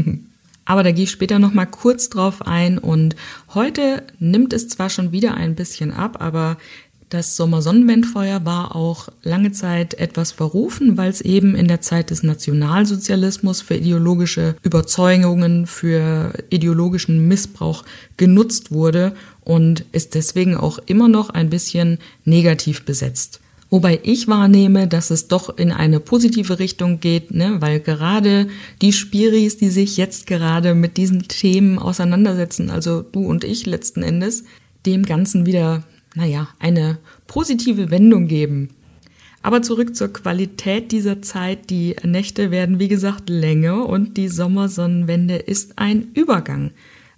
Aber 0.67 0.81
da 0.81 0.91
gehe 0.91 1.03
ich 1.03 1.11
später 1.11 1.37
noch 1.37 1.53
mal 1.53 1.67
kurz 1.67 2.09
drauf 2.09 2.41
ein 2.41 2.79
und 2.79 3.15
heute 3.53 4.01
nimmt 4.17 4.51
es 4.51 4.67
zwar 4.67 4.89
schon 4.89 5.11
wieder 5.11 5.35
ein 5.35 5.53
bisschen 5.53 5.93
ab, 5.93 6.17
aber 6.19 6.57
das 7.09 7.35
Sommersonnenwendfeuer 7.35 8.45
war 8.45 8.75
auch 8.75 9.09
lange 9.23 9.51
Zeit 9.51 9.93
etwas 9.95 10.31
verrufen, 10.31 10.97
weil 10.97 11.09
es 11.09 11.21
eben 11.21 11.55
in 11.55 11.67
der 11.67 11.81
Zeit 11.81 12.09
des 12.09 12.23
Nationalsozialismus 12.23 13.61
für 13.61 13.75
ideologische 13.75 14.55
Überzeugungen, 14.63 15.67
für 15.67 16.33
ideologischen 16.49 17.27
Missbrauch 17.27 17.83
genutzt 18.17 18.71
wurde 18.71 19.13
und 19.41 19.85
ist 19.91 20.15
deswegen 20.15 20.57
auch 20.57 20.79
immer 20.87 21.07
noch 21.07 21.29
ein 21.29 21.49
bisschen 21.49 21.99
negativ 22.25 22.85
besetzt. 22.85 23.39
Wobei 23.69 23.99
ich 24.03 24.27
wahrnehme, 24.27 24.87
dass 24.87 25.09
es 25.09 25.27
doch 25.27 25.57
in 25.57 25.71
eine 25.71 25.99
positive 25.99 26.59
Richtung 26.59 26.99
geht, 26.99 27.33
ne? 27.33 27.57
weil 27.59 27.79
gerade 27.79 28.47
die 28.81 28.93
Spiris, 28.93 29.57
die 29.57 29.69
sich 29.69 29.97
jetzt 29.97 30.27
gerade 30.27 30.75
mit 30.75 30.97
diesen 30.97 31.27
Themen 31.27 31.79
auseinandersetzen, 31.79 32.69
also 32.69 33.01
du 33.01 33.25
und 33.25 33.43
ich 33.43 33.65
letzten 33.65 34.03
Endes, 34.03 34.43
dem 34.85 35.03
Ganzen 35.03 35.45
wieder 35.45 35.83
naja, 36.15 36.47
eine 36.59 36.97
positive 37.27 37.91
Wendung 37.91 38.27
geben. 38.27 38.69
Aber 39.41 39.61
zurück 39.61 39.95
zur 39.95 40.11
Qualität 40.11 40.91
dieser 40.91 41.21
Zeit. 41.21 41.69
Die 41.69 41.95
Nächte 42.03 42.49
werden, 42.49 42.79
wie 42.79 42.87
gesagt, 42.87 43.29
länger 43.29 43.87
und 43.87 44.17
die 44.17 44.27
Sommersonnenwende 44.27 45.35
ist 45.35 45.77
ein 45.77 46.07
Übergang. 46.15 46.71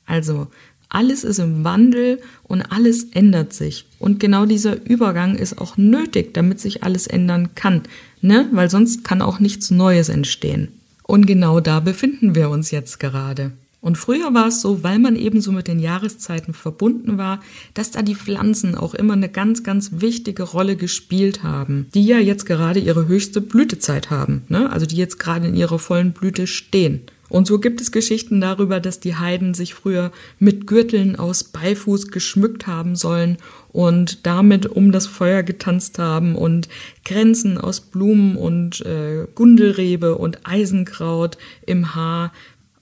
Also 0.05 0.47
alles 0.89 1.23
ist 1.23 1.39
im 1.39 1.63
Wandel 1.63 2.19
und 2.43 2.61
alles 2.63 3.05
ändert 3.11 3.53
sich. 3.53 3.85
Und 3.99 4.19
genau 4.19 4.45
dieser 4.45 4.85
Übergang 4.85 5.35
ist 5.35 5.57
auch 5.59 5.77
nötig, 5.77 6.33
damit 6.33 6.59
sich 6.59 6.83
alles 6.83 7.07
ändern 7.07 7.55
kann, 7.55 7.83
ne? 8.21 8.47
Weil 8.51 8.69
sonst 8.69 9.03
kann 9.03 9.21
auch 9.21 9.39
nichts 9.39 9.69
Neues 9.69 10.09
entstehen. 10.09 10.69
Und 11.03 11.27
genau 11.27 11.59
da 11.59 11.79
befinden 11.79 12.35
wir 12.35 12.49
uns 12.49 12.71
jetzt 12.71 12.99
gerade. 12.99 13.51
Und 13.87 13.97
früher 13.97 14.33
war 14.33 14.47
es 14.47 14.59
so, 14.59 14.83
weil 14.83 14.99
man 14.99 15.15
eben 15.15 15.39
so 15.39 15.53
mit 15.53 15.69
den 15.69 15.79
Jahreszeiten 15.79 16.53
verbunden 16.53 17.17
war, 17.17 17.39
dass 17.73 17.89
da 17.89 18.01
die 18.01 18.15
Pflanzen 18.15 18.75
auch 18.75 18.93
immer 18.93 19.13
eine 19.13 19.29
ganz, 19.29 19.63
ganz 19.63 19.91
wichtige 20.01 20.43
Rolle 20.43 20.75
gespielt 20.75 21.41
haben, 21.41 21.87
die 21.93 22.05
ja 22.05 22.19
jetzt 22.19 22.45
gerade 22.45 22.81
ihre 22.81 23.07
höchste 23.07 23.39
Blütezeit 23.39 24.09
haben, 24.09 24.41
ne? 24.49 24.69
also 24.73 24.85
die 24.85 24.97
jetzt 24.97 25.19
gerade 25.19 25.47
in 25.47 25.55
ihrer 25.55 25.79
vollen 25.79 26.11
Blüte 26.11 26.47
stehen. 26.47 27.03
Und 27.29 27.47
so 27.47 27.59
gibt 27.59 27.79
es 27.79 27.93
Geschichten 27.93 28.41
darüber, 28.41 28.81
dass 28.81 28.99
die 28.99 29.15
Heiden 29.15 29.53
sich 29.53 29.73
früher 29.73 30.11
mit 30.37 30.67
Gürteln 30.67 31.15
aus 31.15 31.45
Beifuß 31.45 32.09
geschmückt 32.09 32.67
haben 32.67 32.97
sollen 32.97 33.37
und 33.69 34.25
damit 34.25 34.65
um 34.65 34.91
das 34.91 35.07
Feuer 35.07 35.43
getanzt 35.43 35.97
haben 35.97 36.35
und 36.35 36.67
Grenzen 37.05 37.57
aus 37.57 37.79
Blumen 37.79 38.35
und 38.35 38.85
äh, 38.85 39.27
Gundelrebe 39.33 40.17
und 40.17 40.45
Eisenkraut 40.45 41.37
im 41.65 41.95
Haar 41.95 42.33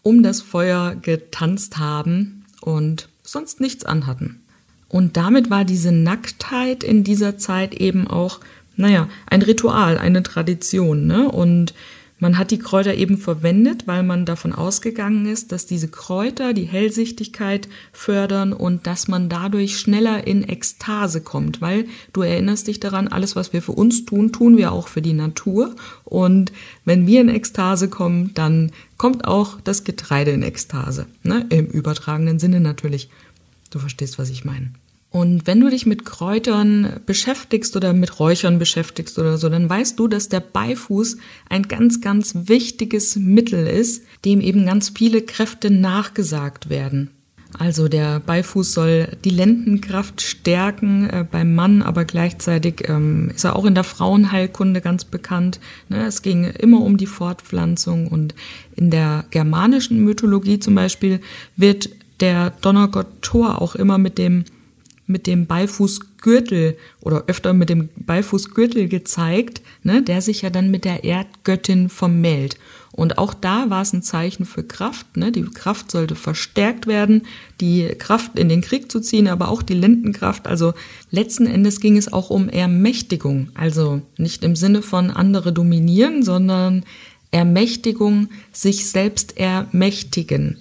um 0.05 0.21
das 0.21 0.39
Feuer 0.39 0.93
getanzt 1.01 1.79
haben 1.79 2.45
und 2.61 3.09
sonst 3.23 3.59
nichts 3.59 3.85
anhatten. 3.85 4.43
Und 4.87 5.17
damit 5.17 5.49
war 5.49 5.65
diese 5.65 5.91
Nacktheit 5.91 6.83
in 6.83 7.03
dieser 7.03 7.39
Zeit 7.39 7.73
eben 7.73 8.05
auch, 8.05 8.39
naja, 8.75 9.09
ein 9.25 9.41
Ritual, 9.41 9.97
eine 9.97 10.21
Tradition. 10.21 11.07
Ne? 11.07 11.27
Und 11.27 11.73
man 12.19 12.37
hat 12.37 12.51
die 12.51 12.59
Kräuter 12.59 12.93
eben 12.93 13.17
verwendet, 13.17 13.87
weil 13.87 14.03
man 14.03 14.25
davon 14.25 14.53
ausgegangen 14.53 15.25
ist, 15.25 15.51
dass 15.51 15.65
diese 15.65 15.89
Kräuter 15.89 16.53
die 16.53 16.63
Hellsichtigkeit 16.63 17.67
fördern 17.91 18.53
und 18.53 18.87
dass 18.87 19.09
man 19.09 19.27
dadurch 19.27 19.77
schneller 19.77 20.25
in 20.25 20.47
Ekstase 20.47 21.21
kommt, 21.21 21.61
weil 21.61 21.85
du 22.13 22.21
erinnerst 22.21 22.67
dich 22.67 22.79
daran, 22.79 23.09
alles, 23.09 23.35
was 23.35 23.51
wir 23.51 23.61
für 23.61 23.73
uns 23.73 24.05
tun, 24.05 24.31
tun 24.31 24.55
wir 24.55 24.71
auch 24.71 24.87
für 24.87 25.01
die 25.01 25.13
Natur. 25.13 25.75
Und 26.05 26.53
wenn 26.85 27.05
wir 27.05 27.19
in 27.19 27.29
Ekstase 27.29 27.89
kommen, 27.89 28.31
dann 28.33 28.71
kommt 28.97 29.25
auch 29.25 29.59
das 29.61 29.83
Getreide 29.83 30.31
in 30.31 30.43
Ekstase. 30.43 31.07
Ne? 31.23 31.45
Im 31.49 31.67
übertragenen 31.67 32.39
Sinne 32.39 32.59
natürlich. 32.59 33.09
Du 33.69 33.79
verstehst, 33.79 34.17
was 34.19 34.29
ich 34.29 34.45
meine. 34.45 34.71
Und 35.15 35.47
wenn 35.47 35.61
du 35.61 35.69
dich 35.69 35.85
mit 35.85 36.03
Kräutern 36.03 36.99
beschäftigst 37.05 37.77
oder 37.77 37.93
mit 37.93 38.19
Räuchern 38.19 38.59
beschäftigst 38.59 39.17
oder 39.17 39.37
so, 39.37 39.47
dann 39.47 39.69
weißt 39.69 39.97
du, 39.97 40.09
dass 40.09 40.27
der 40.27 40.41
Beifuß 40.41 41.15
ein 41.49 41.69
ganz, 41.69 42.01
ganz 42.01 42.33
wichtiges 42.35 43.15
Mittel 43.15 43.65
ist, 43.65 44.03
dem 44.25 44.41
eben 44.41 44.65
ganz 44.65 44.89
viele 44.89 45.21
Kräfte 45.21 45.71
nachgesagt 45.71 46.69
werden. 46.69 47.11
Also 47.57 47.87
der 47.87 48.19
Beifuß 48.19 48.73
soll 48.73 49.07
die 49.23 49.29
Lendenkraft 49.29 50.21
stärken 50.21 51.09
äh, 51.09 51.25
beim 51.29 51.55
Mann, 51.55 51.81
aber 51.81 52.05
gleichzeitig 52.05 52.87
ähm, 52.89 53.31
ist 53.33 53.45
er 53.45 53.55
auch 53.55 53.65
in 53.65 53.75
der 53.75 53.83
Frauenheilkunde 53.83 54.81
ganz 54.81 55.05
bekannt. 55.05 55.59
Ne? 55.89 56.05
Es 56.05 56.21
ging 56.21 56.45
immer 56.45 56.81
um 56.81 56.97
die 56.97 57.07
Fortpflanzung 57.07 58.07
und 58.07 58.35
in 58.75 58.91
der 58.91 59.25
germanischen 59.31 60.03
Mythologie 60.03 60.59
zum 60.59 60.75
Beispiel 60.75 61.21
wird 61.55 61.89
der 62.19 62.51
Donnergott 62.61 63.07
Thor 63.21 63.61
auch 63.61 63.75
immer 63.75 63.97
mit 63.97 64.17
dem 64.17 64.45
mit 65.07 65.27
dem 65.27 65.45
Beifußgürtel 65.45 66.77
oder 66.99 67.25
öfter 67.27 67.53
mit 67.53 67.69
dem 67.69 67.89
Beifußgürtel 67.95 68.87
gezeigt, 68.87 69.61
ne, 69.83 70.01
der 70.01 70.21
sich 70.21 70.41
ja 70.41 70.49
dann 70.49 70.71
mit 70.71 70.83
der 70.83 71.03
Erdgöttin 71.03 71.89
vermählt. 71.89 72.57
Und 72.95 73.17
auch 73.17 73.33
da 73.33 73.69
war 73.69 73.81
es 73.81 73.91
ein 73.91 74.03
Zeichen 74.03 74.45
für 74.45 74.63
Kraft. 74.63 75.17
Ne? 75.17 75.33
Die 75.33 75.43
Kraft 75.43 75.91
sollte 75.91 76.15
verstärkt 76.15 76.87
werden, 76.87 77.23
die 77.59 77.89
Kraft 77.99 78.39
in 78.39 78.47
den 78.47 78.61
Krieg 78.61 78.89
zu 78.89 79.01
ziehen, 79.01 79.27
aber 79.27 79.49
auch 79.49 79.61
die 79.61 79.73
Lendenkraft. 79.73 80.47
Also 80.47 80.73
letzten 81.11 81.45
Endes 81.45 81.81
ging 81.81 81.97
es 81.97 82.11
auch 82.13 82.29
um 82.29 82.47
Ermächtigung. 82.47 83.49
Also 83.53 84.01
nicht 84.17 84.45
im 84.45 84.55
Sinne 84.55 84.81
von 84.81 85.11
andere 85.11 85.51
dominieren, 85.51 86.23
sondern 86.23 86.85
Ermächtigung, 87.31 88.29
sich 88.53 88.87
selbst 88.87 89.37
ermächtigen 89.37 90.55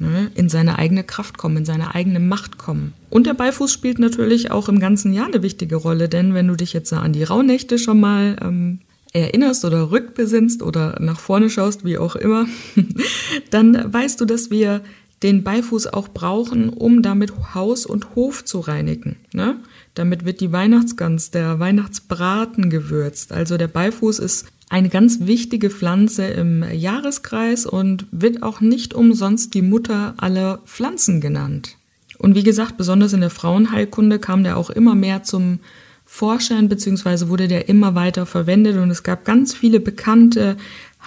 ne, 0.00 0.32
in 0.34 0.48
seine 0.48 0.80
eigene 0.80 1.04
Kraft 1.04 1.38
kommen, 1.38 1.58
in 1.58 1.64
seine 1.64 1.94
eigene 1.94 2.18
Macht 2.18 2.58
kommen. 2.58 2.94
Und 3.10 3.28
der 3.28 3.34
Beifuß 3.34 3.72
spielt 3.72 4.00
natürlich 4.00 4.50
auch 4.50 4.68
im 4.68 4.80
ganzen 4.80 5.12
Jahr 5.12 5.26
eine 5.26 5.44
wichtige 5.44 5.76
Rolle, 5.76 6.08
denn 6.08 6.34
wenn 6.34 6.48
du 6.48 6.56
dich 6.56 6.72
jetzt 6.72 6.92
an 6.92 7.12
die 7.12 7.22
Rauhnächte 7.22 7.78
schon 7.78 8.00
mal 8.00 8.36
ähm, 8.42 8.80
erinnerst 9.12 9.64
oder 9.64 9.90
rückbesinnst 9.90 10.62
oder 10.62 10.96
nach 11.00 11.18
vorne 11.18 11.50
schaust, 11.50 11.84
wie 11.84 11.98
auch 11.98 12.16
immer, 12.16 12.46
dann 13.50 13.92
weißt 13.92 14.20
du, 14.20 14.24
dass 14.24 14.50
wir 14.50 14.82
den 15.22 15.42
Beifuß 15.42 15.86
auch 15.88 16.08
brauchen, 16.08 16.68
um 16.68 17.02
damit 17.02 17.32
Haus 17.54 17.86
und 17.86 18.14
Hof 18.14 18.44
zu 18.44 18.60
reinigen. 18.60 19.16
Ne? 19.32 19.56
Damit 19.94 20.24
wird 20.24 20.40
die 20.40 20.52
Weihnachtsgans, 20.52 21.30
der 21.30 21.58
Weihnachtsbraten 21.58 22.68
gewürzt. 22.68 23.32
Also 23.32 23.56
der 23.56 23.68
Beifuß 23.68 24.18
ist 24.18 24.46
eine 24.68 24.88
ganz 24.88 25.20
wichtige 25.20 25.70
Pflanze 25.70 26.26
im 26.26 26.64
Jahreskreis 26.70 27.66
und 27.66 28.06
wird 28.10 28.42
auch 28.42 28.60
nicht 28.60 28.94
umsonst 28.94 29.54
die 29.54 29.62
Mutter 29.62 30.14
aller 30.18 30.58
Pflanzen 30.66 31.20
genannt. 31.20 31.76
Und 32.18 32.34
wie 32.34 32.42
gesagt, 32.42 32.76
besonders 32.76 33.12
in 33.12 33.20
der 33.20 33.30
Frauenheilkunde 33.30 34.18
kam 34.18 34.42
der 34.42 34.56
auch 34.56 34.70
immer 34.70 34.94
mehr 34.94 35.22
zum 35.22 35.60
Vorschein, 36.06 36.68
beziehungsweise 36.68 37.28
wurde 37.28 37.48
der 37.48 37.68
immer 37.68 37.94
weiter 37.94 38.24
verwendet 38.24 38.76
und 38.76 38.90
es 38.90 39.02
gab 39.02 39.24
ganz 39.24 39.52
viele 39.52 39.80
bekannte 39.80 40.56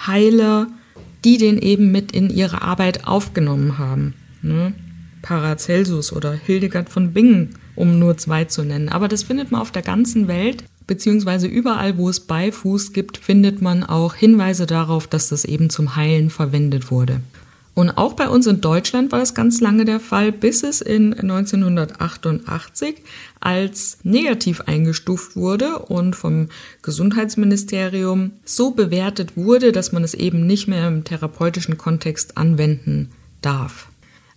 Heiler, 0.06 0.68
die 1.24 1.38
den 1.38 1.58
eben 1.58 1.90
mit 1.90 2.12
in 2.12 2.30
ihre 2.30 2.62
Arbeit 2.62 3.06
aufgenommen 3.06 3.78
haben. 3.78 4.14
Ne? 4.42 4.74
Paracelsus 5.22 6.12
oder 6.12 6.32
Hildegard 6.32 6.88
von 6.88 7.12
Bingen, 7.12 7.50
um 7.74 7.98
nur 7.98 8.16
zwei 8.16 8.44
zu 8.44 8.62
nennen. 8.62 8.88
Aber 8.88 9.08
das 9.08 9.24
findet 9.24 9.50
man 9.50 9.60
auf 9.60 9.72
der 9.72 9.82
ganzen 9.82 10.28
Welt 10.28 10.64
beziehungsweise 10.86 11.46
überall, 11.46 11.98
wo 11.98 12.08
es 12.08 12.18
Beifuß 12.18 12.92
gibt, 12.92 13.16
findet 13.16 13.62
man 13.62 13.84
auch 13.84 14.14
Hinweise 14.14 14.66
darauf, 14.66 15.06
dass 15.06 15.28
das 15.28 15.44
eben 15.44 15.70
zum 15.70 15.94
Heilen 15.94 16.30
verwendet 16.30 16.90
wurde. 16.90 17.20
Und 17.74 17.90
auch 17.90 18.14
bei 18.14 18.28
uns 18.28 18.46
in 18.46 18.60
Deutschland 18.60 19.12
war 19.12 19.20
das 19.20 19.34
ganz 19.34 19.60
lange 19.60 19.84
der 19.84 20.00
Fall, 20.00 20.32
bis 20.32 20.62
es 20.64 20.80
in 20.80 21.14
1988 21.14 22.96
als 23.38 23.98
negativ 24.02 24.62
eingestuft 24.62 25.36
wurde 25.36 25.78
und 25.78 26.16
vom 26.16 26.48
Gesundheitsministerium 26.82 28.32
so 28.44 28.72
bewertet 28.72 29.36
wurde, 29.36 29.72
dass 29.72 29.92
man 29.92 30.04
es 30.04 30.14
eben 30.14 30.46
nicht 30.46 30.66
mehr 30.66 30.88
im 30.88 31.04
therapeutischen 31.04 31.78
Kontext 31.78 32.36
anwenden 32.36 33.10
darf. 33.40 33.88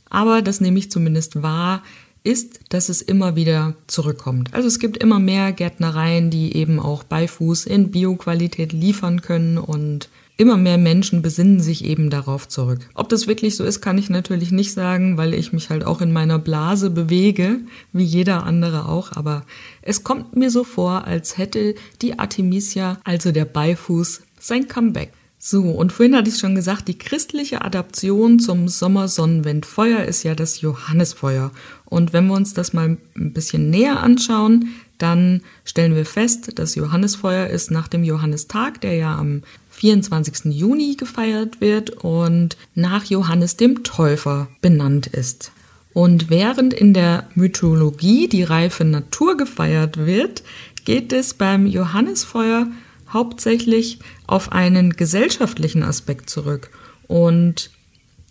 Aber 0.09 0.41
das 0.41 0.61
nehme 0.61 0.77
ich 0.77 0.91
zumindest 0.91 1.41
wahr, 1.41 1.81
ist, 2.23 2.61
dass 2.69 2.87
es 2.87 3.01
immer 3.01 3.35
wieder 3.35 3.75
zurückkommt. 3.87 4.53
Also 4.53 4.67
es 4.67 4.79
gibt 4.79 4.97
immer 4.97 5.19
mehr 5.19 5.51
Gärtnereien, 5.51 6.29
die 6.29 6.55
eben 6.55 6.79
auch 6.79 7.03
Beifuß 7.03 7.65
in 7.65 7.91
Bioqualität 7.91 8.71
liefern 8.71 9.21
können 9.21 9.57
und 9.57 10.09
immer 10.37 10.57
mehr 10.57 10.77
Menschen 10.77 11.21
besinnen 11.21 11.59
sich 11.59 11.85
eben 11.85 12.09
darauf 12.09 12.47
zurück. 12.47 12.79
Ob 12.95 13.09
das 13.09 13.27
wirklich 13.27 13.55
so 13.55 13.63
ist, 13.63 13.81
kann 13.81 13.97
ich 13.97 14.09
natürlich 14.09 14.51
nicht 14.51 14.73
sagen, 14.73 15.17
weil 15.17 15.33
ich 15.33 15.53
mich 15.53 15.69
halt 15.69 15.85
auch 15.85 16.01
in 16.01 16.11
meiner 16.11 16.39
Blase 16.39 16.89
bewege, 16.89 17.59
wie 17.91 18.03
jeder 18.03 18.43
andere 18.43 18.87
auch, 18.87 19.11
aber 19.13 19.43
es 19.81 20.03
kommt 20.03 20.35
mir 20.35 20.49
so 20.49 20.63
vor, 20.63 21.05
als 21.05 21.37
hätte 21.37 21.75
die 22.01 22.17
Artemisia, 22.17 22.99
also 23.03 23.31
der 23.31 23.45
Beifuß, 23.45 24.21
sein 24.39 24.67
Comeback. 24.67 25.11
So, 25.45 25.61
und 25.63 25.91
vorhin 25.91 26.15
hatte 26.15 26.29
ich 26.29 26.37
schon 26.37 26.55
gesagt, 26.55 26.87
die 26.87 26.97
christliche 26.97 27.65
Adaption 27.65 28.39
zum 28.39 28.69
Sommersonnenwendfeuer 28.69 30.05
ist 30.05 30.23
ja 30.23 30.35
das 30.35 30.61
Johannesfeuer. 30.61 31.51
Und 31.83 32.13
wenn 32.13 32.27
wir 32.27 32.33
uns 32.33 32.53
das 32.53 32.71
mal 32.71 32.97
ein 33.15 33.33
bisschen 33.33 33.69
näher 33.69 34.01
anschauen, 34.01 34.69
dann 35.03 35.41
stellen 35.65 35.95
wir 35.95 36.05
fest, 36.05 36.53
das 36.55 36.73
Johannesfeuer 36.75 37.47
ist 37.47 37.69
nach 37.69 37.87
dem 37.87 38.03
Johannistag, 38.03 38.81
der 38.81 38.95
ja 38.95 39.15
am 39.15 39.43
24. 39.69 40.45
Juni 40.45 40.95
gefeiert 40.95 41.61
wird 41.61 41.91
und 41.91 42.57
nach 42.73 43.05
Johannes 43.05 43.57
dem 43.57 43.83
Täufer 43.83 44.47
benannt 44.61 45.07
ist. 45.07 45.51
Und 45.93 46.29
während 46.29 46.73
in 46.73 46.93
der 46.93 47.27
Mythologie 47.35 48.27
die 48.27 48.43
reife 48.43 48.85
Natur 48.85 49.37
gefeiert 49.37 49.97
wird, 49.97 50.41
geht 50.85 51.13
es 51.13 51.33
beim 51.33 51.67
Johannesfeuer 51.67 52.67
hauptsächlich 53.09 53.99
auf 54.25 54.51
einen 54.51 54.93
gesellschaftlichen 54.93 55.83
Aspekt 55.83 56.29
zurück. 56.29 56.71
Und 57.07 57.69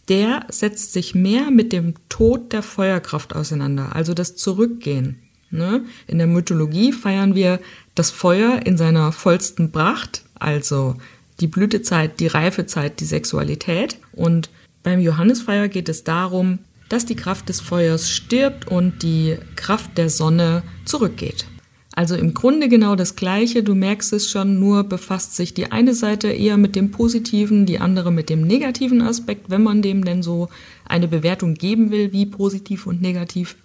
der 0.08 0.46
setzt 0.48 0.92
sich 0.92 1.14
mehr 1.14 1.50
mit 1.50 1.72
dem 1.72 1.94
Tod 2.08 2.52
der 2.52 2.62
Feuerkraft 2.62 3.34
auseinander, 3.36 3.94
also 3.94 4.14
das 4.14 4.34
Zurückgehen. 4.36 5.18
Ne? 5.52 5.84
In 6.06 6.18
der 6.18 6.26
Mythologie 6.26 6.92
feiern 6.92 7.34
wir 7.34 7.60
das 7.94 8.10
Feuer 8.10 8.60
in 8.64 8.76
seiner 8.76 9.12
vollsten 9.12 9.70
Pracht, 9.70 10.24
also 10.34 10.96
die 11.40 11.46
Blütezeit, 11.46 12.20
die 12.20 12.26
Reifezeit, 12.26 13.00
die 13.00 13.04
Sexualität. 13.04 13.98
Und 14.12 14.50
beim 14.82 15.00
Johannesfeuer 15.00 15.68
geht 15.68 15.88
es 15.88 16.04
darum, 16.04 16.58
dass 16.88 17.06
die 17.06 17.16
Kraft 17.16 17.48
des 17.48 17.60
Feuers 17.60 18.10
stirbt 18.10 18.68
und 18.68 19.02
die 19.02 19.36
Kraft 19.56 19.96
der 19.96 20.10
Sonne 20.10 20.62
zurückgeht. 20.84 21.46
Also 21.94 22.14
im 22.16 22.32
Grunde 22.32 22.68
genau 22.68 22.96
das 22.96 23.16
Gleiche, 23.16 23.62
du 23.62 23.74
merkst 23.74 24.14
es 24.14 24.30
schon, 24.30 24.58
nur 24.58 24.84
befasst 24.84 25.36
sich 25.36 25.52
die 25.52 25.70
eine 25.72 25.94
Seite 25.94 26.28
eher 26.28 26.56
mit 26.56 26.74
dem 26.74 26.90
positiven, 26.90 27.66
die 27.66 27.78
andere 27.78 28.10
mit 28.10 28.30
dem 28.30 28.42
negativen 28.42 29.02
Aspekt, 29.02 29.50
wenn 29.50 29.62
man 29.62 29.82
dem 29.82 30.04
denn 30.04 30.22
so 30.22 30.48
eine 30.86 31.06
Bewertung 31.06 31.54
geben 31.54 31.90
will, 31.90 32.12
wie 32.12 32.24
positiv 32.24 32.86
und 32.86 33.02
negativ. 33.02 33.56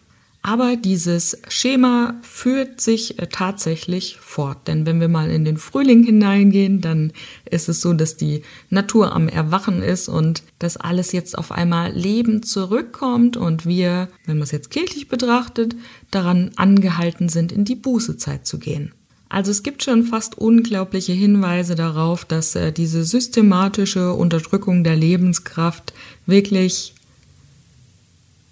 Aber 0.48 0.78
dieses 0.78 1.38
Schema 1.50 2.16
führt 2.22 2.80
sich 2.80 3.20
äh, 3.20 3.28
tatsächlich 3.28 4.16
fort. 4.22 4.70
Denn 4.70 4.86
wenn 4.86 5.02
wir 5.02 5.10
mal 5.10 5.30
in 5.30 5.44
den 5.44 5.58
Frühling 5.58 6.04
hineingehen, 6.04 6.80
dann 6.80 7.12
ist 7.44 7.68
es 7.68 7.82
so, 7.82 7.92
dass 7.92 8.16
die 8.16 8.44
Natur 8.70 9.12
am 9.12 9.28
Erwachen 9.28 9.84
ist 9.84 10.08
und 10.08 10.44
dass 10.60 10.78
alles 10.78 11.12
jetzt 11.12 11.38
auf 11.38 11.52
einmal 11.52 11.92
Leben 11.92 12.44
zurückkommt 12.44 13.36
und 13.36 13.66
wir, 13.66 14.08
wenn 14.26 14.38
man 14.38 14.44
es 14.44 14.52
jetzt 14.52 14.70
kirchlich 14.70 15.10
betrachtet, 15.10 15.76
daran 16.12 16.52
angehalten 16.56 17.28
sind, 17.28 17.52
in 17.52 17.66
die 17.66 17.76
Bußezeit 17.76 18.48
zu 18.48 18.58
gehen. 18.58 18.94
Also 19.28 19.52
es 19.52 19.64
gibt 19.64 19.84
schon 19.84 20.04
fast 20.04 20.38
unglaubliche 20.38 21.12
Hinweise 21.12 21.76
darauf, 21.76 22.24
dass 22.24 22.56
äh, 22.56 22.72
diese 22.72 23.04
systematische 23.04 24.14
Unterdrückung 24.14 24.86
der 24.86 24.96
Lebenskraft 24.96 25.92
wirklich 26.26 26.94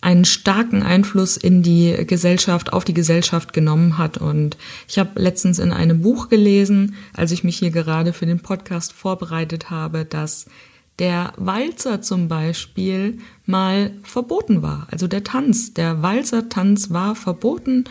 einen 0.06 0.24
starken 0.24 0.84
Einfluss 0.84 1.36
in 1.36 1.64
die 1.64 2.06
Gesellschaft, 2.06 2.72
auf 2.72 2.86
die 2.86 2.94
Gesellschaft 2.94 3.54
genommen 3.54 3.98
hat. 3.98 4.20
Und 4.20 4.56
ich 4.88 5.00
habe 5.00 5.20
letztens 5.20 5.58
in 5.58 5.72
einem 5.72 6.02
Buch 6.02 6.30
gelesen, 6.30 6.94
als 7.16 7.32
ich 7.32 7.44
mich 7.44 7.58
hier 7.58 7.72
gerade 7.72 8.14
für 8.14 8.28
den 8.28 8.40
Podcast 8.40 8.94
vorbereitet 8.94 9.72
habe, 9.72 10.06
dass 10.06 10.46
der 11.00 11.34
Walzer 11.38 12.04
zum 12.04 12.28
Beispiel 12.28 13.18
mal 13.48 13.94
verboten 14.04 14.62
war. 14.62 14.88
Also 14.92 15.08
der 15.08 15.24
Tanz, 15.24 15.74
der 15.74 16.04
Walzertanz 16.04 16.92
war 16.92 17.16
verboten, 17.16 17.86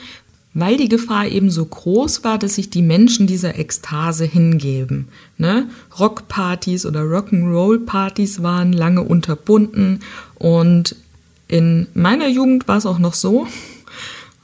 weil 0.55 0.77
die 0.77 0.89
Gefahr 0.89 1.27
eben 1.27 1.51
so 1.51 1.67
groß 1.67 2.23
war, 2.23 2.39
dass 2.39 2.55
sich 2.55 2.71
die 2.71 2.83
Menschen 2.83 3.27
dieser 3.27 3.59
Ekstase 3.59 4.25
hingeben. 4.25 5.09
Ne? 5.37 5.69
Rockpartys 5.99 6.87
oder 6.87 7.01
Rock'n'Roll-Partys 7.01 8.45
waren 8.45 8.73
lange 8.73 9.03
unterbunden 9.03 9.99
und 10.37 10.95
in 11.49 11.87
meiner 11.95 12.29
Jugend 12.29 12.69
war 12.69 12.77
es 12.77 12.87
auch 12.87 12.99
noch 12.99 13.15
so, 13.15 13.47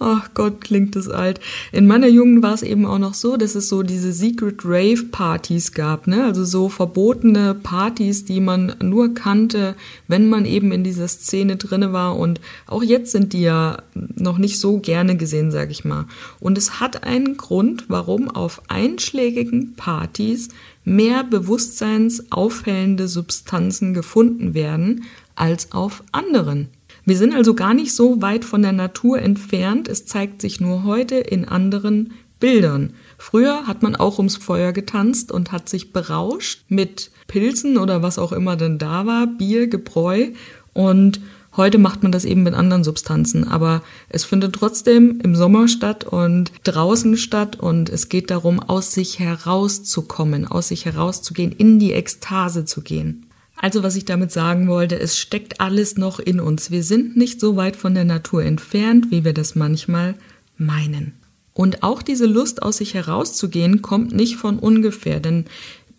Ach 0.02 0.30
Gott, 0.32 0.62
klingt 0.62 0.96
das 0.96 1.08
alt. 1.10 1.40
In 1.72 1.86
meiner 1.86 2.08
Jugend 2.08 2.42
war 2.42 2.54
es 2.54 2.62
eben 2.62 2.86
auch 2.86 2.98
noch 2.98 3.12
so, 3.12 3.36
dass 3.36 3.54
es 3.54 3.68
so 3.68 3.82
diese 3.82 4.14
Secret 4.14 4.64
Rave 4.64 5.04
Partys 5.12 5.72
gab, 5.72 6.06
ne? 6.06 6.24
Also 6.24 6.42
so 6.46 6.70
verbotene 6.70 7.54
Partys, 7.54 8.24
die 8.24 8.40
man 8.40 8.74
nur 8.82 9.12
kannte, 9.12 9.76
wenn 10.08 10.30
man 10.30 10.46
eben 10.46 10.72
in 10.72 10.84
dieser 10.84 11.06
Szene 11.06 11.56
drinne 11.56 11.92
war. 11.92 12.16
Und 12.16 12.40
auch 12.66 12.82
jetzt 12.82 13.12
sind 13.12 13.34
die 13.34 13.42
ja 13.42 13.82
noch 13.92 14.38
nicht 14.38 14.58
so 14.58 14.78
gerne 14.78 15.18
gesehen, 15.18 15.50
sag 15.50 15.70
ich 15.70 15.84
mal. 15.84 16.06
Und 16.40 16.56
es 16.56 16.80
hat 16.80 17.04
einen 17.04 17.36
Grund, 17.36 17.84
warum 17.88 18.30
auf 18.30 18.62
einschlägigen 18.68 19.74
Partys 19.76 20.48
mehr 20.82 21.24
bewusstseinsaufhellende 21.24 23.06
Substanzen 23.06 23.92
gefunden 23.92 24.54
werden 24.54 25.04
als 25.34 25.72
auf 25.72 26.02
anderen. 26.10 26.68
Wir 27.04 27.16
sind 27.16 27.34
also 27.34 27.54
gar 27.54 27.74
nicht 27.74 27.94
so 27.94 28.20
weit 28.22 28.44
von 28.44 28.62
der 28.62 28.72
Natur 28.72 29.20
entfernt, 29.20 29.88
es 29.88 30.06
zeigt 30.06 30.40
sich 30.40 30.60
nur 30.60 30.84
heute 30.84 31.16
in 31.16 31.46
anderen 31.46 32.12
Bildern. 32.40 32.94
Früher 33.18 33.66
hat 33.66 33.82
man 33.82 33.96
auch 33.96 34.18
ums 34.18 34.36
Feuer 34.36 34.72
getanzt 34.72 35.30
und 35.30 35.52
hat 35.52 35.68
sich 35.68 35.92
berauscht 35.92 36.64
mit 36.68 37.10
Pilzen 37.26 37.76
oder 37.78 38.02
was 38.02 38.18
auch 38.18 38.32
immer 38.32 38.56
denn 38.56 38.78
da 38.78 39.06
war, 39.06 39.26
Bier, 39.26 39.66
Gebräu 39.68 40.28
und 40.72 41.20
Heute 41.56 41.78
macht 41.78 42.04
man 42.04 42.12
das 42.12 42.24
eben 42.24 42.44
mit 42.44 42.54
anderen 42.54 42.84
Substanzen, 42.84 43.46
aber 43.46 43.82
es 44.08 44.24
findet 44.24 44.54
trotzdem 44.54 45.20
im 45.20 45.34
Sommer 45.34 45.66
statt 45.66 46.04
und 46.04 46.52
draußen 46.62 47.16
statt 47.16 47.58
und 47.58 47.90
es 47.90 48.08
geht 48.08 48.30
darum, 48.30 48.60
aus 48.60 48.92
sich 48.92 49.18
herauszukommen, 49.18 50.46
aus 50.46 50.68
sich 50.68 50.84
herauszugehen, 50.84 51.50
in 51.50 51.80
die 51.80 51.92
Ekstase 51.92 52.66
zu 52.66 52.82
gehen. 52.82 53.26
Also 53.62 53.82
was 53.82 53.94
ich 53.94 54.06
damit 54.06 54.32
sagen 54.32 54.68
wollte, 54.68 54.98
es 54.98 55.18
steckt 55.18 55.60
alles 55.60 55.98
noch 55.98 56.18
in 56.18 56.40
uns. 56.40 56.70
Wir 56.70 56.82
sind 56.82 57.18
nicht 57.18 57.40
so 57.40 57.56
weit 57.56 57.76
von 57.76 57.94
der 57.94 58.06
Natur 58.06 58.42
entfernt, 58.42 59.10
wie 59.10 59.22
wir 59.22 59.34
das 59.34 59.54
manchmal 59.54 60.14
meinen. 60.56 61.12
Und 61.52 61.82
auch 61.82 62.00
diese 62.00 62.24
Lust 62.24 62.62
aus 62.62 62.78
sich 62.78 62.94
herauszugehen 62.94 63.82
kommt 63.82 64.12
nicht 64.12 64.36
von 64.36 64.58
ungefähr, 64.58 65.20
denn 65.20 65.44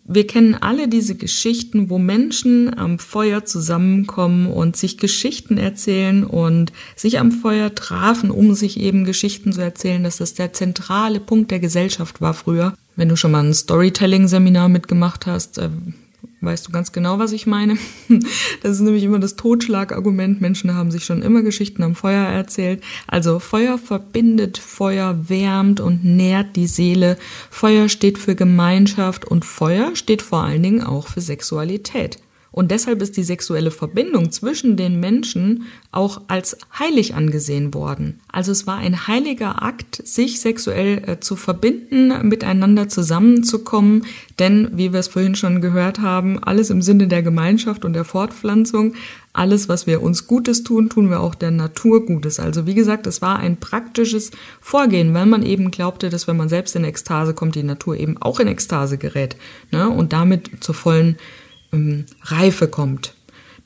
wir 0.04 0.26
kennen 0.26 0.56
alle 0.56 0.88
diese 0.88 1.14
Geschichten, 1.14 1.88
wo 1.88 1.98
Menschen 1.98 2.76
am 2.76 2.98
Feuer 2.98 3.44
zusammenkommen 3.44 4.48
und 4.48 4.76
sich 4.76 4.98
Geschichten 4.98 5.56
erzählen 5.56 6.24
und 6.24 6.72
sich 6.96 7.20
am 7.20 7.30
Feuer 7.30 7.72
trafen, 7.76 8.32
um 8.32 8.54
sich 8.54 8.80
eben 8.80 9.04
Geschichten 9.04 9.52
zu 9.52 9.60
erzählen, 9.60 10.02
dass 10.02 10.16
das 10.16 10.34
der 10.34 10.52
zentrale 10.52 11.20
Punkt 11.20 11.52
der 11.52 11.60
Gesellschaft 11.60 12.20
war 12.20 12.34
früher. 12.34 12.74
Wenn 12.96 13.08
du 13.08 13.14
schon 13.14 13.30
mal 13.30 13.44
ein 13.44 13.54
Storytelling-Seminar 13.54 14.68
mitgemacht 14.68 15.26
hast, 15.26 15.58
äh, 15.58 15.70
weißt 16.42 16.68
du 16.68 16.72
ganz 16.72 16.92
genau, 16.92 17.18
was 17.18 17.32
ich 17.32 17.46
meine. 17.46 17.78
Das 18.62 18.72
ist 18.72 18.80
nämlich 18.80 19.02
immer 19.02 19.18
das 19.18 19.36
Totschlagargument. 19.36 20.40
Menschen 20.40 20.74
haben 20.74 20.90
sich 20.90 21.04
schon 21.04 21.22
immer 21.22 21.42
Geschichten 21.42 21.82
am 21.82 21.94
Feuer 21.94 22.24
erzählt. 22.24 22.82
Also 23.06 23.38
Feuer 23.38 23.78
verbindet, 23.78 24.58
Feuer 24.58 25.28
wärmt 25.28 25.80
und 25.80 26.04
nährt 26.04 26.54
die 26.54 26.66
Seele. 26.66 27.16
Feuer 27.50 27.88
steht 27.88 28.18
für 28.18 28.34
Gemeinschaft 28.34 29.24
und 29.24 29.44
Feuer 29.44 29.96
steht 29.96 30.22
vor 30.22 30.44
allen 30.44 30.62
Dingen 30.62 30.82
auch 30.82 31.08
für 31.08 31.20
Sexualität. 31.20 32.18
Und 32.52 32.70
deshalb 32.70 33.00
ist 33.00 33.16
die 33.16 33.24
sexuelle 33.24 33.70
Verbindung 33.70 34.30
zwischen 34.30 34.76
den 34.76 35.00
Menschen 35.00 35.64
auch 35.90 36.20
als 36.28 36.58
heilig 36.78 37.14
angesehen 37.14 37.72
worden. 37.72 38.20
Also 38.30 38.52
es 38.52 38.66
war 38.66 38.76
ein 38.76 39.06
heiliger 39.08 39.62
Akt, 39.62 40.06
sich 40.06 40.40
sexuell 40.40 41.02
äh, 41.06 41.20
zu 41.20 41.34
verbinden, 41.36 42.28
miteinander 42.28 42.88
zusammenzukommen. 42.88 44.04
Denn, 44.38 44.68
wie 44.74 44.92
wir 44.92 45.00
es 45.00 45.08
vorhin 45.08 45.34
schon 45.34 45.62
gehört 45.62 46.00
haben, 46.00 46.42
alles 46.42 46.68
im 46.68 46.82
Sinne 46.82 47.08
der 47.08 47.22
Gemeinschaft 47.22 47.86
und 47.86 47.94
der 47.94 48.04
Fortpflanzung. 48.04 48.94
Alles, 49.32 49.70
was 49.70 49.86
wir 49.86 50.02
uns 50.02 50.26
Gutes 50.26 50.62
tun, 50.62 50.90
tun 50.90 51.08
wir 51.08 51.20
auch 51.20 51.34
der 51.34 51.50
Natur 51.50 52.04
Gutes. 52.04 52.38
Also 52.38 52.66
wie 52.66 52.74
gesagt, 52.74 53.06
es 53.06 53.22
war 53.22 53.38
ein 53.38 53.56
praktisches 53.56 54.30
Vorgehen, 54.60 55.14
weil 55.14 55.24
man 55.24 55.42
eben 55.42 55.70
glaubte, 55.70 56.10
dass 56.10 56.28
wenn 56.28 56.36
man 56.36 56.50
selbst 56.50 56.76
in 56.76 56.84
Ekstase 56.84 57.32
kommt, 57.32 57.54
die 57.54 57.62
Natur 57.62 57.96
eben 57.96 58.20
auch 58.20 58.40
in 58.40 58.48
Ekstase 58.48 58.98
gerät 58.98 59.36
ne? 59.70 59.88
und 59.88 60.12
damit 60.12 60.50
zur 60.60 60.74
vollen 60.74 61.16
ähm, 61.72 62.06
Reife 62.22 62.68
kommt. 62.68 63.14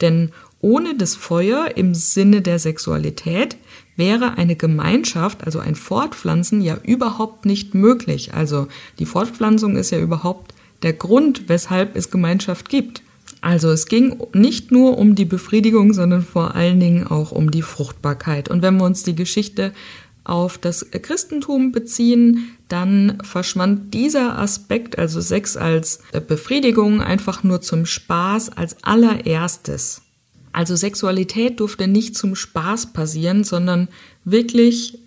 Denn 0.00 0.32
ohne 0.60 0.96
das 0.96 1.14
Feuer 1.14 1.72
im 1.76 1.94
Sinne 1.94 2.42
der 2.42 2.58
Sexualität 2.58 3.56
wäre 3.96 4.36
eine 4.36 4.56
Gemeinschaft, 4.56 5.44
also 5.44 5.58
ein 5.58 5.74
Fortpflanzen, 5.74 6.60
ja 6.60 6.76
überhaupt 6.82 7.46
nicht 7.46 7.74
möglich. 7.74 8.34
Also 8.34 8.68
die 8.98 9.06
Fortpflanzung 9.06 9.76
ist 9.76 9.90
ja 9.90 9.98
überhaupt 9.98 10.54
der 10.82 10.92
Grund, 10.92 11.48
weshalb 11.48 11.96
es 11.96 12.10
Gemeinschaft 12.10 12.68
gibt. 12.68 13.02
Also 13.40 13.70
es 13.70 13.86
ging 13.86 14.18
nicht 14.32 14.72
nur 14.72 14.98
um 14.98 15.14
die 15.14 15.24
Befriedigung, 15.24 15.92
sondern 15.92 16.22
vor 16.22 16.54
allen 16.54 16.80
Dingen 16.80 17.06
auch 17.06 17.32
um 17.32 17.50
die 17.50 17.62
Fruchtbarkeit. 17.62 18.48
Und 18.48 18.62
wenn 18.62 18.76
wir 18.76 18.84
uns 18.84 19.02
die 19.02 19.14
Geschichte 19.14 19.72
auf 20.24 20.58
das 20.58 20.90
Christentum 20.90 21.70
beziehen, 21.70 22.55
dann 22.68 23.18
verschwand 23.22 23.94
dieser 23.94 24.38
Aspekt, 24.38 24.98
also 24.98 25.20
Sex 25.20 25.56
als 25.56 26.00
Befriedigung, 26.26 27.00
einfach 27.00 27.42
nur 27.44 27.60
zum 27.60 27.86
Spaß 27.86 28.56
als 28.56 28.76
allererstes. 28.82 30.02
Also 30.52 30.74
Sexualität 30.74 31.60
durfte 31.60 31.86
nicht 31.86 32.16
zum 32.16 32.34
Spaß 32.34 32.92
passieren, 32.92 33.44
sondern 33.44 33.88
wirklich 34.24 34.98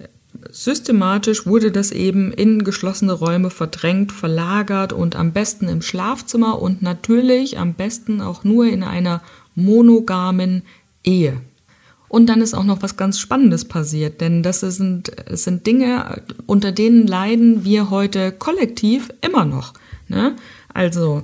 systematisch 0.51 1.45
wurde 1.45 1.71
das 1.71 1.91
eben 1.91 2.31
in 2.31 2.63
geschlossene 2.63 3.13
Räume 3.13 3.49
verdrängt, 3.49 4.11
verlagert 4.11 4.93
und 4.93 5.15
am 5.15 5.33
besten 5.33 5.67
im 5.67 5.81
Schlafzimmer 5.81 6.61
und 6.61 6.81
natürlich 6.81 7.57
am 7.57 7.73
besten 7.73 8.21
auch 8.21 8.43
nur 8.43 8.67
in 8.67 8.83
einer 8.83 9.21
monogamen 9.55 10.63
Ehe. 11.03 11.41
Und 12.09 12.25
dann 12.27 12.41
ist 12.41 12.55
auch 12.55 12.63
noch 12.63 12.81
was 12.81 12.97
ganz 12.97 13.19
Spannendes 13.19 13.65
passiert, 13.65 14.19
denn 14.19 14.43
das 14.43 14.59
sind, 14.61 15.11
das 15.29 15.43
sind 15.43 15.65
Dinge, 15.67 16.23
unter 16.47 16.71
denen 16.71 17.07
leiden 17.07 17.63
wir 17.63 17.91
heute 17.91 18.31
kollektiv 18.31 19.09
immer 19.21 19.45
noch. 19.45 19.73
Ne? 20.07 20.35
Also, 20.73 21.23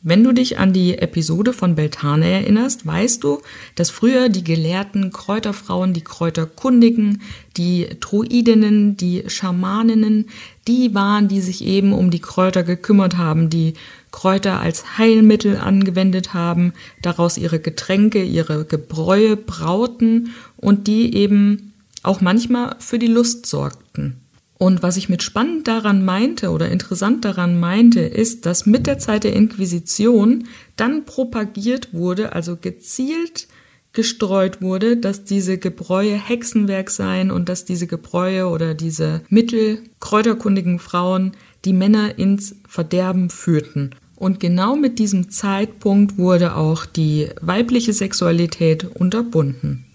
wenn 0.00 0.22
du 0.22 0.32
dich 0.32 0.58
an 0.58 0.72
die 0.72 0.96
Episode 0.96 1.52
von 1.52 1.74
Beltane 1.74 2.26
erinnerst, 2.30 2.86
weißt 2.86 3.24
du, 3.24 3.40
dass 3.74 3.90
früher 3.90 4.28
die 4.28 4.44
gelehrten 4.44 5.10
Kräuterfrauen, 5.12 5.92
die 5.92 6.04
Kräuterkundigen, 6.04 7.20
die 7.56 7.88
Druidinnen, 7.98 8.96
die 8.96 9.24
Schamaninnen, 9.26 10.28
die 10.68 10.94
waren, 10.94 11.26
die 11.26 11.40
sich 11.40 11.64
eben 11.64 11.92
um 11.92 12.10
die 12.10 12.20
Kräuter 12.20 12.62
gekümmert 12.62 13.16
haben, 13.16 13.50
die 13.50 13.74
Kräuter 14.10 14.60
als 14.60 14.98
Heilmittel 14.98 15.56
angewendet 15.56 16.34
haben, 16.34 16.72
daraus 17.02 17.38
ihre 17.38 17.60
Getränke, 17.60 18.22
ihre 18.22 18.64
Gebräue 18.64 19.36
brauten 19.36 20.30
und 20.56 20.86
die 20.86 21.14
eben 21.14 21.72
auch 22.02 22.20
manchmal 22.20 22.76
für 22.78 22.98
die 22.98 23.06
Lust 23.06 23.46
sorgten. 23.46 24.20
Und 24.58 24.82
was 24.82 24.96
ich 24.96 25.08
mit 25.08 25.22
spannend 25.22 25.68
daran 25.68 26.04
meinte 26.04 26.50
oder 26.50 26.68
interessant 26.68 27.24
daran 27.24 27.60
meinte, 27.60 28.00
ist, 28.00 28.44
dass 28.44 28.66
mit 28.66 28.88
der 28.88 28.98
Zeit 28.98 29.22
der 29.22 29.34
Inquisition 29.34 30.48
dann 30.74 31.04
propagiert 31.04 31.94
wurde, 31.94 32.32
also 32.32 32.56
gezielt 32.56 33.46
gestreut 33.92 34.60
wurde, 34.60 34.96
dass 34.96 35.24
diese 35.24 35.58
Gebräue 35.58 36.14
Hexenwerk 36.14 36.90
seien 36.90 37.30
und 37.30 37.48
dass 37.48 37.64
diese 37.64 37.86
Gebräue 37.86 38.48
oder 38.48 38.74
diese 38.74 39.22
Mittel 39.28 39.82
kräuterkundigen 40.00 40.78
Frauen 40.78 41.32
die 41.64 41.72
Männer 41.72 42.18
ins 42.18 42.56
Verderben 42.68 43.30
führten. 43.30 43.90
Und 44.14 44.38
genau 44.38 44.76
mit 44.76 44.98
diesem 44.98 45.30
Zeitpunkt 45.30 46.18
wurde 46.18 46.54
auch 46.54 46.86
die 46.86 47.28
weibliche 47.40 47.92
Sexualität 47.92 48.84
unterbunden. 48.84 49.86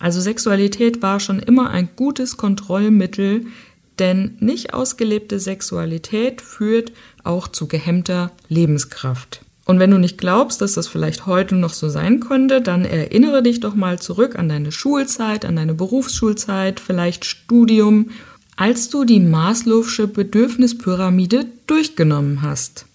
Also 0.00 0.20
Sexualität 0.20 1.02
war 1.02 1.20
schon 1.20 1.38
immer 1.38 1.70
ein 1.70 1.88
gutes 1.96 2.36
Kontrollmittel, 2.36 3.46
denn 3.98 4.36
nicht 4.40 4.74
ausgelebte 4.74 5.38
Sexualität 5.38 6.40
führt 6.40 6.92
auch 7.22 7.48
zu 7.48 7.68
gehemmter 7.68 8.32
Lebenskraft. 8.48 9.40
Und 9.66 9.78
wenn 9.78 9.90
du 9.90 9.98
nicht 9.98 10.18
glaubst, 10.18 10.60
dass 10.60 10.74
das 10.74 10.88
vielleicht 10.88 11.26
heute 11.26 11.54
noch 11.54 11.72
so 11.72 11.88
sein 11.88 12.20
könnte, 12.20 12.60
dann 12.60 12.84
erinnere 12.84 13.42
dich 13.42 13.60
doch 13.60 13.74
mal 13.74 13.98
zurück 13.98 14.38
an 14.38 14.48
deine 14.48 14.72
Schulzeit, 14.72 15.44
an 15.44 15.56
deine 15.56 15.74
Berufsschulzeit, 15.74 16.80
vielleicht 16.80 17.24
Studium 17.24 18.10
als 18.56 18.88
du 18.88 19.04
die 19.04 19.20
Maslow'sche 19.20 20.06
Bedürfnispyramide 20.06 21.46
durchgenommen 21.66 22.42
hast. 22.42 22.86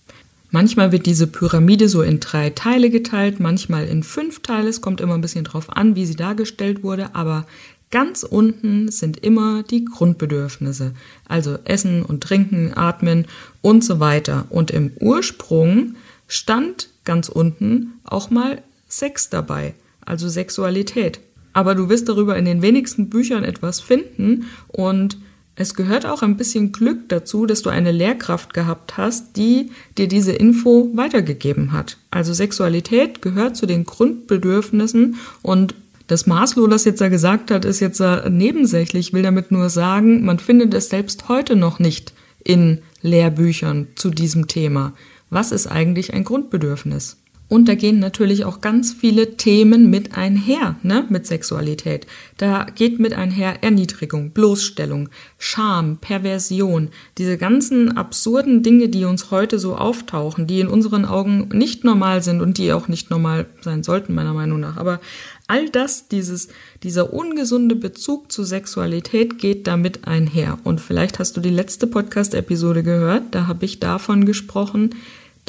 Manchmal 0.52 0.91
wird 0.91 1.06
diese 1.06 1.28
Pyramide 1.28 1.89
so 1.89 2.02
in 2.02 2.19
drei 2.19 2.50
Teile 2.50 2.89
geteilt, 2.89 3.39
manchmal 3.39 3.86
in 3.88 4.02
fünf 4.02 4.41
Teile. 4.41 4.69
Es 4.69 4.82
kommt 4.82 5.00
immer 5.00 5.13
ein 5.13 5.22
bisschen 5.22 5.43
drauf 5.43 5.76
an, 5.76 5.95
wie 5.95 6.06
sie 6.06 6.15
dargestellt 6.15 6.82
wurde, 6.82 7.13
aber 7.13 7.45
ganz 7.91 8.24
unten 8.24 8.89
sind 8.89 9.17
immer 9.24 9.62
die 9.63 9.86
Grundbedürfnisse. 9.86 10.93
Also 11.28 11.60
Essen 11.65 12.04
und 12.04 12.24
Trinken, 12.24 12.74
Atmen 12.76 13.26
und 13.62 13.84
so 13.84 14.00
weiter. 14.00 14.45
Und 14.50 14.72
im 14.72 14.91
Ursprung 15.00 15.95
stand 16.28 16.89
ganz 17.06 17.30
unten 17.30 17.93
auch 18.04 18.32
mal 18.32 18.62
Sex 18.88 19.30
dabei, 19.30 19.76
also 20.04 20.30
Sexualität. 20.30 21.19
Aber 21.54 21.76
du 21.76 21.89
wirst 21.89 22.10
darüber 22.10 22.38
in 22.38 22.45
den 22.45 22.63
wenigsten 22.63 23.10
Büchern 23.10 23.43
etwas 23.43 23.82
finden 23.82 24.45
und 24.67 25.17
es 25.60 25.74
gehört 25.74 26.06
auch 26.06 26.22
ein 26.22 26.38
bisschen 26.38 26.72
Glück 26.72 27.10
dazu, 27.10 27.45
dass 27.45 27.62
du 27.62 27.69
eine 27.69 27.91
Lehrkraft 27.91 28.54
gehabt 28.54 28.95
hast, 28.95 29.36
die 29.36 29.72
dir 29.98 30.08
diese 30.08 30.32
Info 30.32 30.89
weitergegeben 30.93 31.74
hat. 31.74 31.98
Also 32.12 32.34
Sexualität 32.34 33.22
gehört 33.22 33.58
zu 33.58 33.65
den 33.65 33.84
Grundbedürfnissen 33.84 35.17
und 35.41 35.76
das 36.08 36.26
Maslow, 36.26 36.67
das 36.67 36.86
jetzt 36.86 37.02
da 37.02 37.10
gesagt 37.10 37.52
hat, 37.52 37.65
ist 37.65 37.82
jetzt 37.82 38.02
nebensächlich. 38.30 39.08
Ich 39.08 39.13
will 39.13 39.22
damit 39.22 39.52
nur 39.52 39.69
sagen, 39.69 40.24
man 40.24 40.39
findet 40.39 40.74
es 40.74 40.88
selbst 40.88 41.28
heute 41.28 41.58
noch 41.58 41.78
nicht 41.78 42.13
in 42.41 42.80
Lehrbüchern 43.02 43.88
zu 43.95 44.12
diesem 44.12 44.48
Thema. 44.48 44.93
Was 45.30 45.52
ist 45.52 45.67
eigentlich 45.67 46.13
ein 46.13 46.24
Grundbedürfnis? 46.24 47.17
Und 47.49 47.67
da 47.67 47.73
gehen 47.73 47.97
natürlich 47.97 48.45
auch 48.45 48.62
ganz 48.62 48.93
viele 48.93 49.35
Themen 49.35 49.89
mit 49.89 50.15
einher, 50.15 50.75
ne, 50.83 51.05
mit 51.09 51.25
Sexualität. 51.25 52.05
Da 52.38 52.67
geht 52.75 52.99
mit 52.99 53.13
einher 53.13 53.63
Erniedrigung, 53.63 54.29
Bloßstellung, 54.29 55.09
Scham, 55.39 55.97
Perversion, 55.97 56.89
diese 57.17 57.39
ganzen 57.39 57.97
absurden 57.97 58.62
Dinge, 58.62 58.88
die 58.88 59.03
uns 59.03 59.31
heute 59.31 59.57
so 59.57 59.75
auftauchen, 59.75 60.45
die 60.45 60.59
in 60.59 60.67
unseren 60.67 61.05
Augen 61.05 61.49
nicht 61.51 61.83
normal 61.83 62.21
sind 62.21 62.41
und 62.41 62.59
die 62.59 62.71
auch 62.71 62.88
nicht 62.88 63.09
normal 63.09 63.47
sein 63.62 63.81
sollten, 63.81 64.13
meiner 64.13 64.35
Meinung 64.35 64.59
nach. 64.59 64.77
Aber 64.77 65.01
all 65.47 65.69
das, 65.69 66.07
dieses, 66.07 66.49
dieser 66.83 67.12
ungesunde 67.13 67.75
Bezug 67.75 68.31
zu 68.31 68.43
Sexualität 68.43 69.39
geht 69.39 69.65
damit 69.65 70.07
einher. 70.07 70.59
Und 70.63 70.81
vielleicht 70.81 71.17
hast 71.17 71.35
du 71.35 71.41
die 71.41 71.49
letzte 71.49 71.88
Podcast-Episode 71.88 72.83
gehört, 72.83 73.23
da 73.31 73.47
habe 73.47 73.65
ich 73.65 73.79
davon 73.79 74.25
gesprochen, 74.25 74.91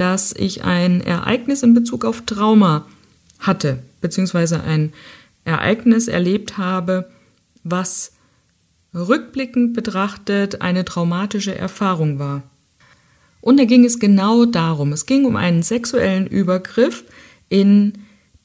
dass 0.01 0.33
ich 0.33 0.65
ein 0.65 1.03
Ereignis 1.03 1.63
in 1.63 1.75
Bezug 1.75 2.07
auf 2.07 2.23
Trauma 2.23 2.87
hatte, 3.39 3.81
beziehungsweise 4.01 4.63
ein 4.63 4.95
Ereignis 5.45 6.09
erlebt 6.09 6.57
habe, 6.57 7.11
was 7.65 8.13
rückblickend 8.95 9.75
betrachtet 9.75 10.63
eine 10.63 10.87
traumatische 10.87 11.55
Erfahrung 11.55 12.19
war. 12.19 12.43
Und 13.43 13.59
da 13.59 13.65
ging 13.65 13.85
es 13.85 13.99
genau 13.99 14.47
darum, 14.47 14.95
es 14.95 15.05
ging 15.05 15.27
um 15.27 15.37
einen 15.37 15.63
sexuellen 15.63 16.27
Übergriff, 16.27 17.05
in 17.51 17.93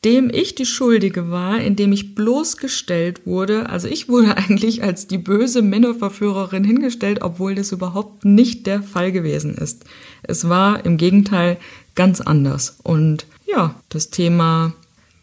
dem 0.06 0.30
ich 0.32 0.54
die 0.54 0.68
Schuldige 0.68 1.32
war, 1.32 1.60
in 1.60 1.76
dem 1.76 1.92
ich 1.92 2.14
bloßgestellt 2.14 3.26
wurde. 3.26 3.70
Also 3.70 3.88
ich 3.88 4.08
wurde 4.08 4.38
eigentlich 4.38 4.84
als 4.84 5.08
die 5.08 5.18
böse 5.18 5.62
Männerverführerin 5.62 6.64
hingestellt, 6.64 7.20
obwohl 7.22 7.56
das 7.56 7.72
überhaupt 7.72 8.24
nicht 8.24 8.68
der 8.68 8.84
Fall 8.84 9.12
gewesen 9.12 9.56
ist. 9.56 9.84
Es 10.24 10.48
war 10.48 10.86
im 10.86 10.98
Gegenteil 10.98 11.58
ganz 11.96 12.22
anders. 12.22 12.78
Und 12.84 13.26
ja, 13.48 13.76
das 13.90 14.12
Thema 14.12 14.74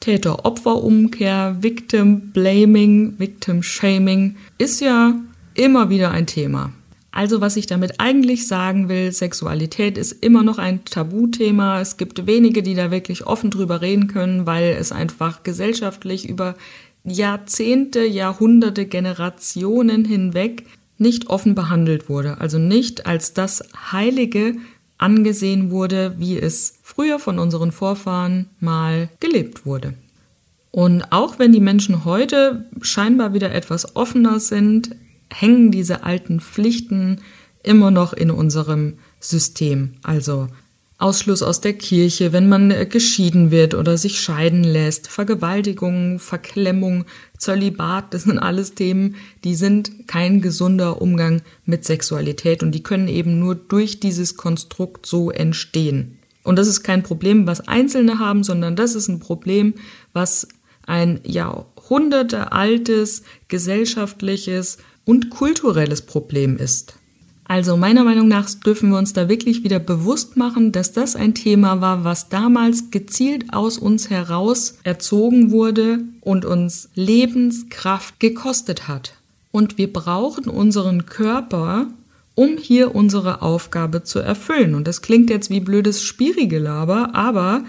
Täter-Opfer-Umkehr, 0.00 1.58
Victim 1.60 2.32
Blaming, 2.32 3.14
Victim 3.18 3.62
Shaming 3.62 4.36
ist 4.58 4.80
ja 4.80 5.14
immer 5.54 5.90
wieder 5.90 6.10
ein 6.10 6.26
Thema. 6.26 6.72
Also 7.12 7.42
was 7.42 7.58
ich 7.58 7.66
damit 7.66 8.00
eigentlich 8.00 8.46
sagen 8.48 8.88
will, 8.88 9.12
Sexualität 9.12 9.98
ist 9.98 10.24
immer 10.24 10.42
noch 10.42 10.56
ein 10.56 10.84
Tabuthema. 10.86 11.78
Es 11.80 11.98
gibt 11.98 12.26
wenige, 12.26 12.62
die 12.62 12.74
da 12.74 12.90
wirklich 12.90 13.26
offen 13.26 13.50
drüber 13.50 13.82
reden 13.82 14.08
können, 14.08 14.46
weil 14.46 14.74
es 14.78 14.92
einfach 14.92 15.42
gesellschaftlich 15.42 16.26
über 16.26 16.56
Jahrzehnte, 17.04 18.04
Jahrhunderte, 18.04 18.86
Generationen 18.86 20.06
hinweg 20.06 20.64
nicht 20.96 21.28
offen 21.28 21.54
behandelt 21.54 22.08
wurde. 22.08 22.40
Also 22.40 22.58
nicht 22.58 23.04
als 23.06 23.34
das 23.34 23.62
heilige 23.92 24.54
angesehen 24.96 25.70
wurde, 25.70 26.14
wie 26.18 26.38
es 26.38 26.78
früher 26.82 27.18
von 27.18 27.38
unseren 27.38 27.72
Vorfahren 27.72 28.46
mal 28.58 29.10
gelebt 29.20 29.66
wurde. 29.66 29.94
Und 30.70 31.12
auch 31.12 31.38
wenn 31.38 31.52
die 31.52 31.60
Menschen 31.60 32.06
heute 32.06 32.64
scheinbar 32.80 33.34
wieder 33.34 33.52
etwas 33.52 33.94
offener 33.96 34.40
sind, 34.40 34.96
hängen 35.32 35.70
diese 35.70 36.04
alten 36.04 36.40
Pflichten 36.40 37.20
immer 37.62 37.90
noch 37.90 38.12
in 38.12 38.30
unserem 38.30 38.94
System. 39.20 39.94
Also 40.02 40.48
Ausschluss 41.02 41.42
aus 41.42 41.60
der 41.60 41.72
Kirche, 41.72 42.32
wenn 42.32 42.48
man 42.48 42.70
äh, 42.70 42.86
geschieden 42.86 43.50
wird 43.50 43.74
oder 43.74 43.98
sich 43.98 44.20
scheiden 44.20 44.62
lässt, 44.62 45.08
Vergewaltigung, 45.08 46.20
Verklemmung, 46.20 47.06
Zölibat, 47.36 48.14
das 48.14 48.22
sind 48.22 48.38
alles 48.38 48.74
Themen, 48.74 49.16
die 49.42 49.56
sind 49.56 50.06
kein 50.06 50.40
gesunder 50.40 51.02
Umgang 51.02 51.42
mit 51.64 51.84
Sexualität 51.84 52.62
und 52.62 52.72
die 52.72 52.84
können 52.84 53.08
eben 53.08 53.40
nur 53.40 53.56
durch 53.56 53.98
dieses 53.98 54.36
Konstrukt 54.36 55.06
so 55.06 55.32
entstehen. 55.32 56.18
Und 56.44 56.56
das 56.56 56.68
ist 56.68 56.82
kein 56.84 57.02
Problem, 57.02 57.46
was 57.48 57.66
Einzelne 57.66 58.20
haben, 58.20 58.44
sondern 58.44 58.76
das 58.76 58.94
ist 58.94 59.08
ein 59.08 59.18
Problem, 59.20 59.74
was 60.12 60.46
ein 60.86 61.20
jahrhundertealtes 61.24 63.22
gesellschaftliches 63.48 64.78
und 65.04 65.30
kulturelles 65.30 66.02
Problem 66.02 66.56
ist. 66.56 66.94
Also 67.44 67.76
meiner 67.76 68.04
Meinung 68.04 68.28
nach 68.28 68.48
dürfen 68.54 68.90
wir 68.90 68.98
uns 68.98 69.12
da 69.12 69.28
wirklich 69.28 69.62
wieder 69.62 69.78
bewusst 69.78 70.36
machen, 70.36 70.72
dass 70.72 70.92
das 70.92 71.16
ein 71.16 71.34
Thema 71.34 71.80
war, 71.80 72.04
was 72.04 72.28
damals 72.28 72.90
gezielt 72.90 73.52
aus 73.52 73.78
uns 73.78 74.08
heraus 74.10 74.78
erzogen 74.84 75.50
wurde 75.50 75.98
und 76.20 76.44
uns 76.44 76.88
Lebenskraft 76.94 78.20
gekostet 78.20 78.88
hat. 78.88 79.16
Und 79.50 79.76
wir 79.76 79.92
brauchen 79.92 80.46
unseren 80.48 81.04
Körper, 81.04 81.88
um 82.34 82.56
hier 82.56 82.94
unsere 82.94 83.42
Aufgabe 83.42 84.02
zu 84.02 84.20
erfüllen. 84.20 84.74
Und 84.74 84.88
das 84.88 85.02
klingt 85.02 85.28
jetzt 85.28 85.50
wie 85.50 85.60
blödes 85.60 86.02
Spirigelaber, 86.02 87.14
aber 87.14 87.64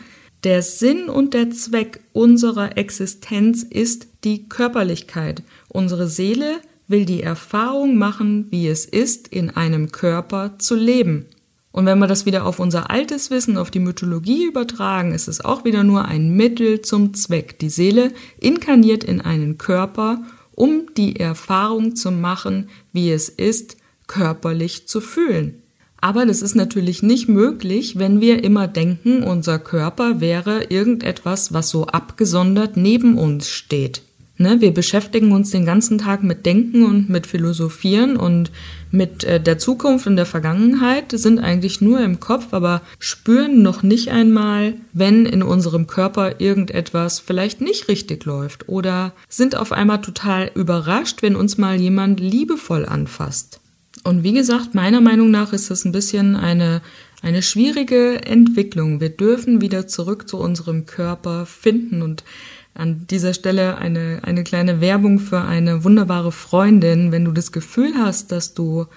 der 0.45 0.61
Sinn 0.61 1.09
und 1.09 1.33
der 1.33 1.51
Zweck 1.51 2.01
unserer 2.13 2.77
Existenz 2.77 3.63
ist 3.63 4.07
die 4.23 4.47
Körperlichkeit. 4.47 5.43
Unsere 5.67 6.07
Seele 6.07 6.59
will 6.93 7.05
die 7.05 7.23
Erfahrung 7.23 7.97
machen, 7.97 8.45
wie 8.51 8.67
es 8.67 8.85
ist, 8.85 9.27
in 9.27 9.49
einem 9.49 9.91
Körper 9.91 10.59
zu 10.59 10.75
leben. 10.75 11.25
Und 11.71 11.87
wenn 11.87 11.97
wir 11.97 12.05
das 12.05 12.27
wieder 12.27 12.45
auf 12.45 12.59
unser 12.59 12.91
altes 12.91 13.31
Wissen, 13.31 13.57
auf 13.57 13.71
die 13.71 13.79
Mythologie 13.79 14.45
übertragen, 14.45 15.11
ist 15.11 15.27
es 15.27 15.43
auch 15.43 15.65
wieder 15.65 15.83
nur 15.83 16.05
ein 16.05 16.35
Mittel 16.35 16.81
zum 16.81 17.15
Zweck. 17.15 17.57
Die 17.57 17.71
Seele 17.71 18.11
inkarniert 18.39 19.03
in 19.03 19.21
einen 19.21 19.57
Körper, 19.57 20.21
um 20.51 20.93
die 20.95 21.19
Erfahrung 21.19 21.95
zu 21.95 22.11
machen, 22.11 22.69
wie 22.91 23.09
es 23.09 23.27
ist, 23.27 23.77
körperlich 24.05 24.87
zu 24.87 25.01
fühlen. 25.01 25.63
Aber 25.99 26.27
das 26.27 26.43
ist 26.43 26.53
natürlich 26.53 27.01
nicht 27.01 27.27
möglich, 27.27 27.97
wenn 27.97 28.21
wir 28.21 28.43
immer 28.43 28.67
denken, 28.67 29.23
unser 29.23 29.57
Körper 29.57 30.21
wäre 30.21 30.65
irgendetwas, 30.65 31.53
was 31.53 31.71
so 31.71 31.87
abgesondert 31.87 32.77
neben 32.77 33.17
uns 33.17 33.49
steht. 33.49 34.03
Ne, 34.35 34.61
wir 34.61 34.73
beschäftigen 34.73 35.31
uns 35.31 35.51
den 35.51 35.63
ganzen 35.63 35.99
Tag 35.99 36.23
mit 36.23 36.47
Denken 36.47 36.83
und 36.83 37.07
mit 37.07 37.27
Philosophieren 37.27 38.17
und 38.17 38.49
mit 38.89 39.23
äh, 39.23 39.39
der 39.39 39.59
Zukunft 39.59 40.07
und 40.07 40.15
der 40.15 40.25
Vergangenheit, 40.25 41.11
sind 41.11 41.37
eigentlich 41.37 41.81
nur 41.81 41.99
im 41.99 42.19
Kopf, 42.19 42.47
aber 42.51 42.81
spüren 42.97 43.61
noch 43.61 43.83
nicht 43.83 44.09
einmal, 44.09 44.73
wenn 44.91 45.27
in 45.27 45.43
unserem 45.43 45.85
Körper 45.85 46.41
irgendetwas 46.41 47.19
vielleicht 47.19 47.61
nicht 47.61 47.87
richtig 47.89 48.25
läuft 48.25 48.67
oder 48.67 49.13
sind 49.29 49.55
auf 49.55 49.71
einmal 49.71 50.01
total 50.01 50.49
überrascht, 50.55 51.21
wenn 51.21 51.35
uns 51.35 51.59
mal 51.59 51.79
jemand 51.79 52.19
liebevoll 52.19 52.87
anfasst. 52.87 53.59
Und 54.03 54.23
wie 54.23 54.33
gesagt, 54.33 54.73
meiner 54.73 54.99
Meinung 54.99 55.29
nach 55.29 55.53
ist 55.53 55.69
das 55.69 55.85
ein 55.85 55.91
bisschen 55.91 56.35
eine 56.35 56.81
eine 57.21 57.41
schwierige 57.41 58.21
Entwicklung. 58.25 58.99
Wir 58.99 59.09
dürfen 59.09 59.61
wieder 59.61 59.87
zurück 59.87 60.27
zu 60.27 60.37
unserem 60.37 60.85
Körper 60.85 61.45
finden 61.45 62.01
und 62.01 62.25
an 62.73 63.05
dieser 63.09 63.33
Stelle 63.33 63.77
eine, 63.77 64.19
eine 64.23 64.43
kleine 64.43 64.81
Werbung 64.81 65.19
für 65.19 65.41
eine 65.41 65.83
wunderbare 65.83 66.31
Freundin. 66.31 67.11
Wenn 67.11 67.25
du 67.25 67.31
das 67.31 67.51
Gefühl 67.51 67.93
hast, 67.97 68.31
dass 68.31 68.53
du 68.53 68.87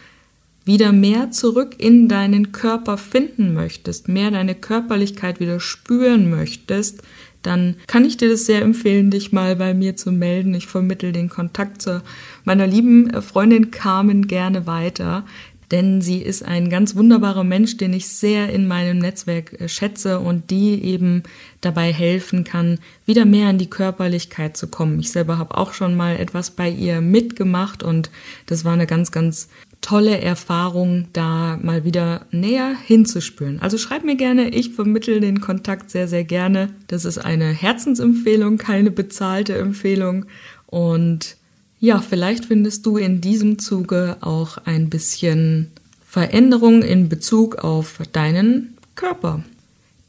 wieder 0.65 0.93
mehr 0.93 1.31
zurück 1.31 1.77
in 1.79 2.09
deinen 2.09 2.53
Körper 2.53 2.99
finden 2.99 3.55
möchtest, 3.55 4.09
mehr 4.09 4.31
deine 4.31 4.55
Körperlichkeit 4.55 5.39
wieder 5.41 5.61
spüren 5.61 6.29
möchtest, 6.29 7.03
dann 7.43 7.77
kann 7.87 8.05
ich 8.05 8.17
dir 8.17 8.29
das 8.29 8.47
sehr 8.47 8.63
empfehlen, 8.63 9.11
dich 9.11 9.31
mal 9.31 9.55
bei 9.55 9.73
mir 9.73 9.95
zu 9.95 10.11
melden. 10.11 10.55
Ich 10.55 10.67
vermittel 10.67 11.13
den 11.13 11.29
Kontakt 11.29 11.81
zu 11.81 12.03
meiner 12.45 12.67
lieben 12.67 13.23
Freundin 13.23 13.71
Carmen 13.71 14.27
gerne 14.27 14.67
weiter 14.67 15.25
denn 15.71 16.01
sie 16.01 16.23
ist 16.23 16.45
ein 16.45 16.71
ganz 16.71 16.95
wunderbarer 16.95 17.45
Mensch, 17.45 17.77
den 17.77 17.93
ich 17.93 18.09
sehr 18.09 18.51
in 18.51 18.69
meinem 18.69 18.99
Netzwerk 18.99 19.61
äh, 19.61 19.69
schätze 19.69 20.21
und 20.21 20.51
die 20.51 20.83
eben 20.85 21.23
dabei 21.61 21.93
helfen 21.93 22.45
kann, 22.45 22.79
wieder 23.05 23.25
mehr 23.25 23.51
in 23.51 23.59
die 23.59 23.71
Körperlichkeit 23.71 24.57
zu 24.57 24.69
kommen. 24.69 25.01
Ich 25.01 25.11
selber 25.11 25.39
habe 25.39 25.57
auch 25.57 25.73
schon 25.73 25.97
mal 25.97 26.17
etwas 26.17 26.51
bei 26.51 26.69
ihr 26.69 27.01
mitgemacht 27.01 27.83
und 27.83 28.11
das 28.47 28.65
war 28.65 28.75
eine 28.75 28.87
ganz, 28.87 29.11
ganz 29.11 29.49
tolle 29.81 30.21
Erfahrung, 30.21 31.09
da 31.13 31.59
mal 31.63 31.85
wieder 31.85 32.27
näher 32.31 32.75
hinzuspüren. 32.87 33.61
Also 33.61 33.79
schreib 33.79 34.05
mir 34.05 34.17
gerne, 34.17 34.49
ich 34.49 34.71
vermittel 34.71 35.21
den 35.21 35.41
Kontakt 35.41 35.91
sehr, 35.91 36.09
sehr 36.09 36.25
gerne. 36.25 36.71
Das 36.89 37.05
ist 37.05 37.19
eine 37.19 37.53
Herzensempfehlung, 37.53 38.57
keine 38.57 38.91
bezahlte 38.91 39.57
Empfehlung 39.57 40.27
und 40.67 41.37
ja, 41.79 42.01
vielleicht 42.01 42.47
findest 42.47 42.87
du 42.87 42.97
in 42.97 43.21
diesem 43.21 43.59
Zuge 43.59 44.17
auch 44.21 44.59
ein 44.65 44.89
bisschen 44.89 45.71
Veränderung 46.05 46.83
in 46.83 47.09
Bezug 47.09 47.57
auf 47.57 48.01
deinen 48.13 48.77
Körper. 48.95 49.45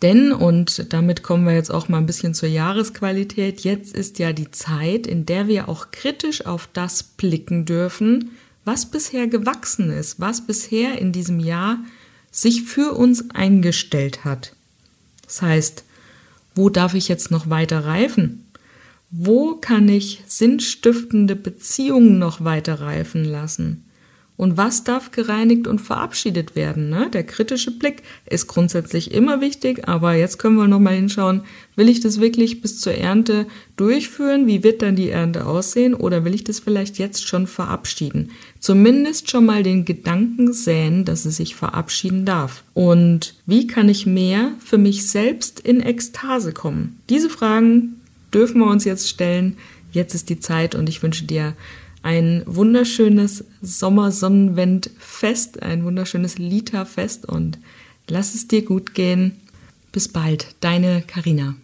Denn, 0.02 0.32
und 0.32 0.94
damit 0.94 1.24
kommen 1.24 1.46
wir 1.46 1.54
jetzt 1.54 1.72
auch 1.72 1.90
mal 1.90 1.98
ein 1.98 2.06
bisschen 2.06 2.34
zur 2.34 2.50
Jahresqualität, 2.50 3.62
jetzt 3.62 3.96
ist 3.96 4.20
ja 4.20 4.32
die 4.32 4.52
Zeit, 4.52 5.08
in 5.08 5.26
der 5.26 5.48
wir 5.48 5.68
auch 5.68 5.92
kritisch 5.92 6.46
auf 6.46 6.70
das 6.72 7.02
blicken 7.02 7.66
dürfen, 7.66 8.32
was 8.64 8.86
bisher 8.86 9.28
gewachsen 9.28 9.90
ist, 9.90 10.20
was 10.20 10.46
bisher 10.46 11.00
in 11.00 11.12
diesem 11.12 11.40
Jahr 11.40 11.80
sich 12.32 12.64
für 12.64 12.94
uns 12.94 13.32
eingestellt 13.32 14.24
hat. 14.24 14.54
Das 15.26 15.42
heißt, 15.42 15.84
wo 16.54 16.70
darf 16.70 16.94
ich 16.94 17.08
jetzt 17.08 17.32
noch 17.32 17.50
weiter 17.50 17.86
reifen? 17.86 18.46
Wo 19.10 19.56
kann 19.56 19.88
ich 19.88 20.22
sinnstiftende 20.28 21.38
Beziehungen 21.38 22.20
noch 22.20 22.44
weiter 22.44 22.82
reifen 22.82 23.24
lassen? 23.24 23.86
Und 24.38 24.56
was 24.56 24.84
darf 24.84 25.10
gereinigt 25.10 25.66
und 25.66 25.80
verabschiedet 25.80 26.56
werden? 26.56 26.90
Ne? 26.90 27.10
Der 27.12 27.24
kritische 27.24 27.72
Blick 27.72 28.04
ist 28.30 28.46
grundsätzlich 28.46 29.12
immer 29.12 29.42
wichtig, 29.42 29.88
aber 29.88 30.14
jetzt 30.14 30.38
können 30.38 30.58
wir 30.58 30.68
nochmal 30.68 30.94
hinschauen, 30.94 31.42
will 31.76 31.90
ich 31.90 32.02
das 32.02 32.22
wirklich 32.22 32.62
bis 32.62 32.80
zur 32.80 32.94
Ernte 32.94 33.48
durchführen? 33.78 34.46
Wie 34.46 34.64
wird 34.64 34.84
dann 34.84 34.96
die 34.96 35.10
Ernte 35.10 35.48
aussehen? 35.48 35.96
Oder 35.96 36.24
will 36.24 36.36
ich 36.36 36.44
das 36.44 36.60
vielleicht 36.60 37.00
jetzt 37.00 37.28
schon 37.28 37.48
verabschieden? 37.48 38.30
Zumindest 38.60 39.32
schon 39.32 39.46
mal 39.46 39.64
den 39.64 39.86
Gedanken 39.86 40.54
säen, 40.54 41.04
dass 41.04 41.26
es 41.26 41.38
sich 41.38 41.56
verabschieden 41.56 42.26
darf. 42.26 42.64
Und 42.76 43.34
wie 43.48 43.66
kann 43.66 43.90
ich 43.90 44.06
mehr 44.06 44.52
für 44.64 44.78
mich 44.78 45.08
selbst 45.08 45.60
in 45.60 45.82
Ekstase 45.82 46.52
kommen? 46.52 47.00
Diese 47.10 47.32
Fragen 47.32 47.97
dürfen 48.34 48.60
wir 48.60 48.68
uns 48.68 48.86
jetzt 48.86 49.10
stellen. 49.10 49.58
Jetzt 49.92 50.14
ist 50.14 50.30
die 50.30 50.40
Zeit 50.40 50.76
und 50.76 50.90
ich 50.90 51.02
wünsche 51.04 51.26
dir 51.26 51.56
ein 52.04 52.44
wunderschönes 52.46 53.46
Sommersonnenwendfest, 53.62 55.64
ein 55.64 55.84
wunderschönes 55.84 56.38
Lita-Fest 56.38 57.26
und 57.26 57.60
lass 58.08 58.36
es 58.36 58.48
dir 58.48 58.64
gut 58.64 58.94
gehen. 58.94 59.38
Bis 59.92 60.08
bald, 60.08 60.56
deine 60.60 61.02
Karina. 61.02 61.56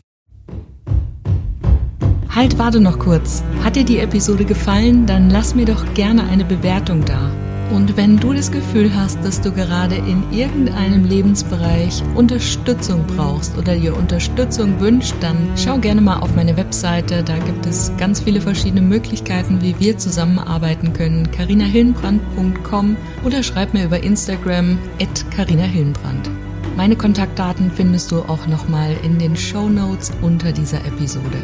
Halt, 2.29 2.57
warte 2.57 2.79
noch 2.79 2.97
kurz. 2.97 3.43
Hat 3.63 3.75
dir 3.75 3.85
die 3.85 3.99
Episode 3.99 4.43
gefallen? 4.43 5.05
Dann 5.05 5.29
lass 5.29 5.53
mir 5.53 5.65
doch 5.65 5.93
gerne 5.93 6.23
eine 6.23 6.45
Bewertung 6.45 7.05
da. 7.05 7.52
Und 7.73 7.97
wenn 7.97 8.17
du 8.17 8.33
das 8.33 8.51
Gefühl 8.51 8.93
hast, 8.95 9.25
dass 9.25 9.41
du 9.41 9.51
gerade 9.51 9.95
in 9.95 10.31
irgendeinem 10.31 11.05
Lebensbereich 11.05 12.03
Unterstützung 12.13 13.03
brauchst 13.07 13.57
oder 13.57 13.75
dir 13.75 13.97
Unterstützung 13.97 14.79
wünscht, 14.79 15.15
dann 15.21 15.49
schau 15.55 15.79
gerne 15.79 15.99
mal 15.99 16.19
auf 16.19 16.35
meine 16.35 16.55
Webseite. 16.55 17.23
Da 17.23 17.35
gibt 17.39 17.65
es 17.65 17.91
ganz 17.97 18.19
viele 18.19 18.41
verschiedene 18.41 18.83
Möglichkeiten, 18.83 19.63
wie 19.63 19.79
wir 19.79 19.97
zusammenarbeiten 19.97 20.93
können. 20.93 21.31
carinahillenbrand.com 21.31 22.95
oder 23.25 23.41
schreib 23.41 23.73
mir 23.73 23.85
über 23.85 24.03
Instagram 24.03 24.77
at 25.01 25.31
carinahillenbrand. 25.31 26.29
Meine 26.77 26.95
Kontaktdaten 26.95 27.71
findest 27.71 28.11
du 28.11 28.19
auch 28.19 28.45
nochmal 28.45 28.95
in 29.03 29.17
den 29.17 29.35
Show 29.35 29.67
Notes 29.67 30.11
unter 30.21 30.51
dieser 30.51 30.85
Episode. 30.85 31.39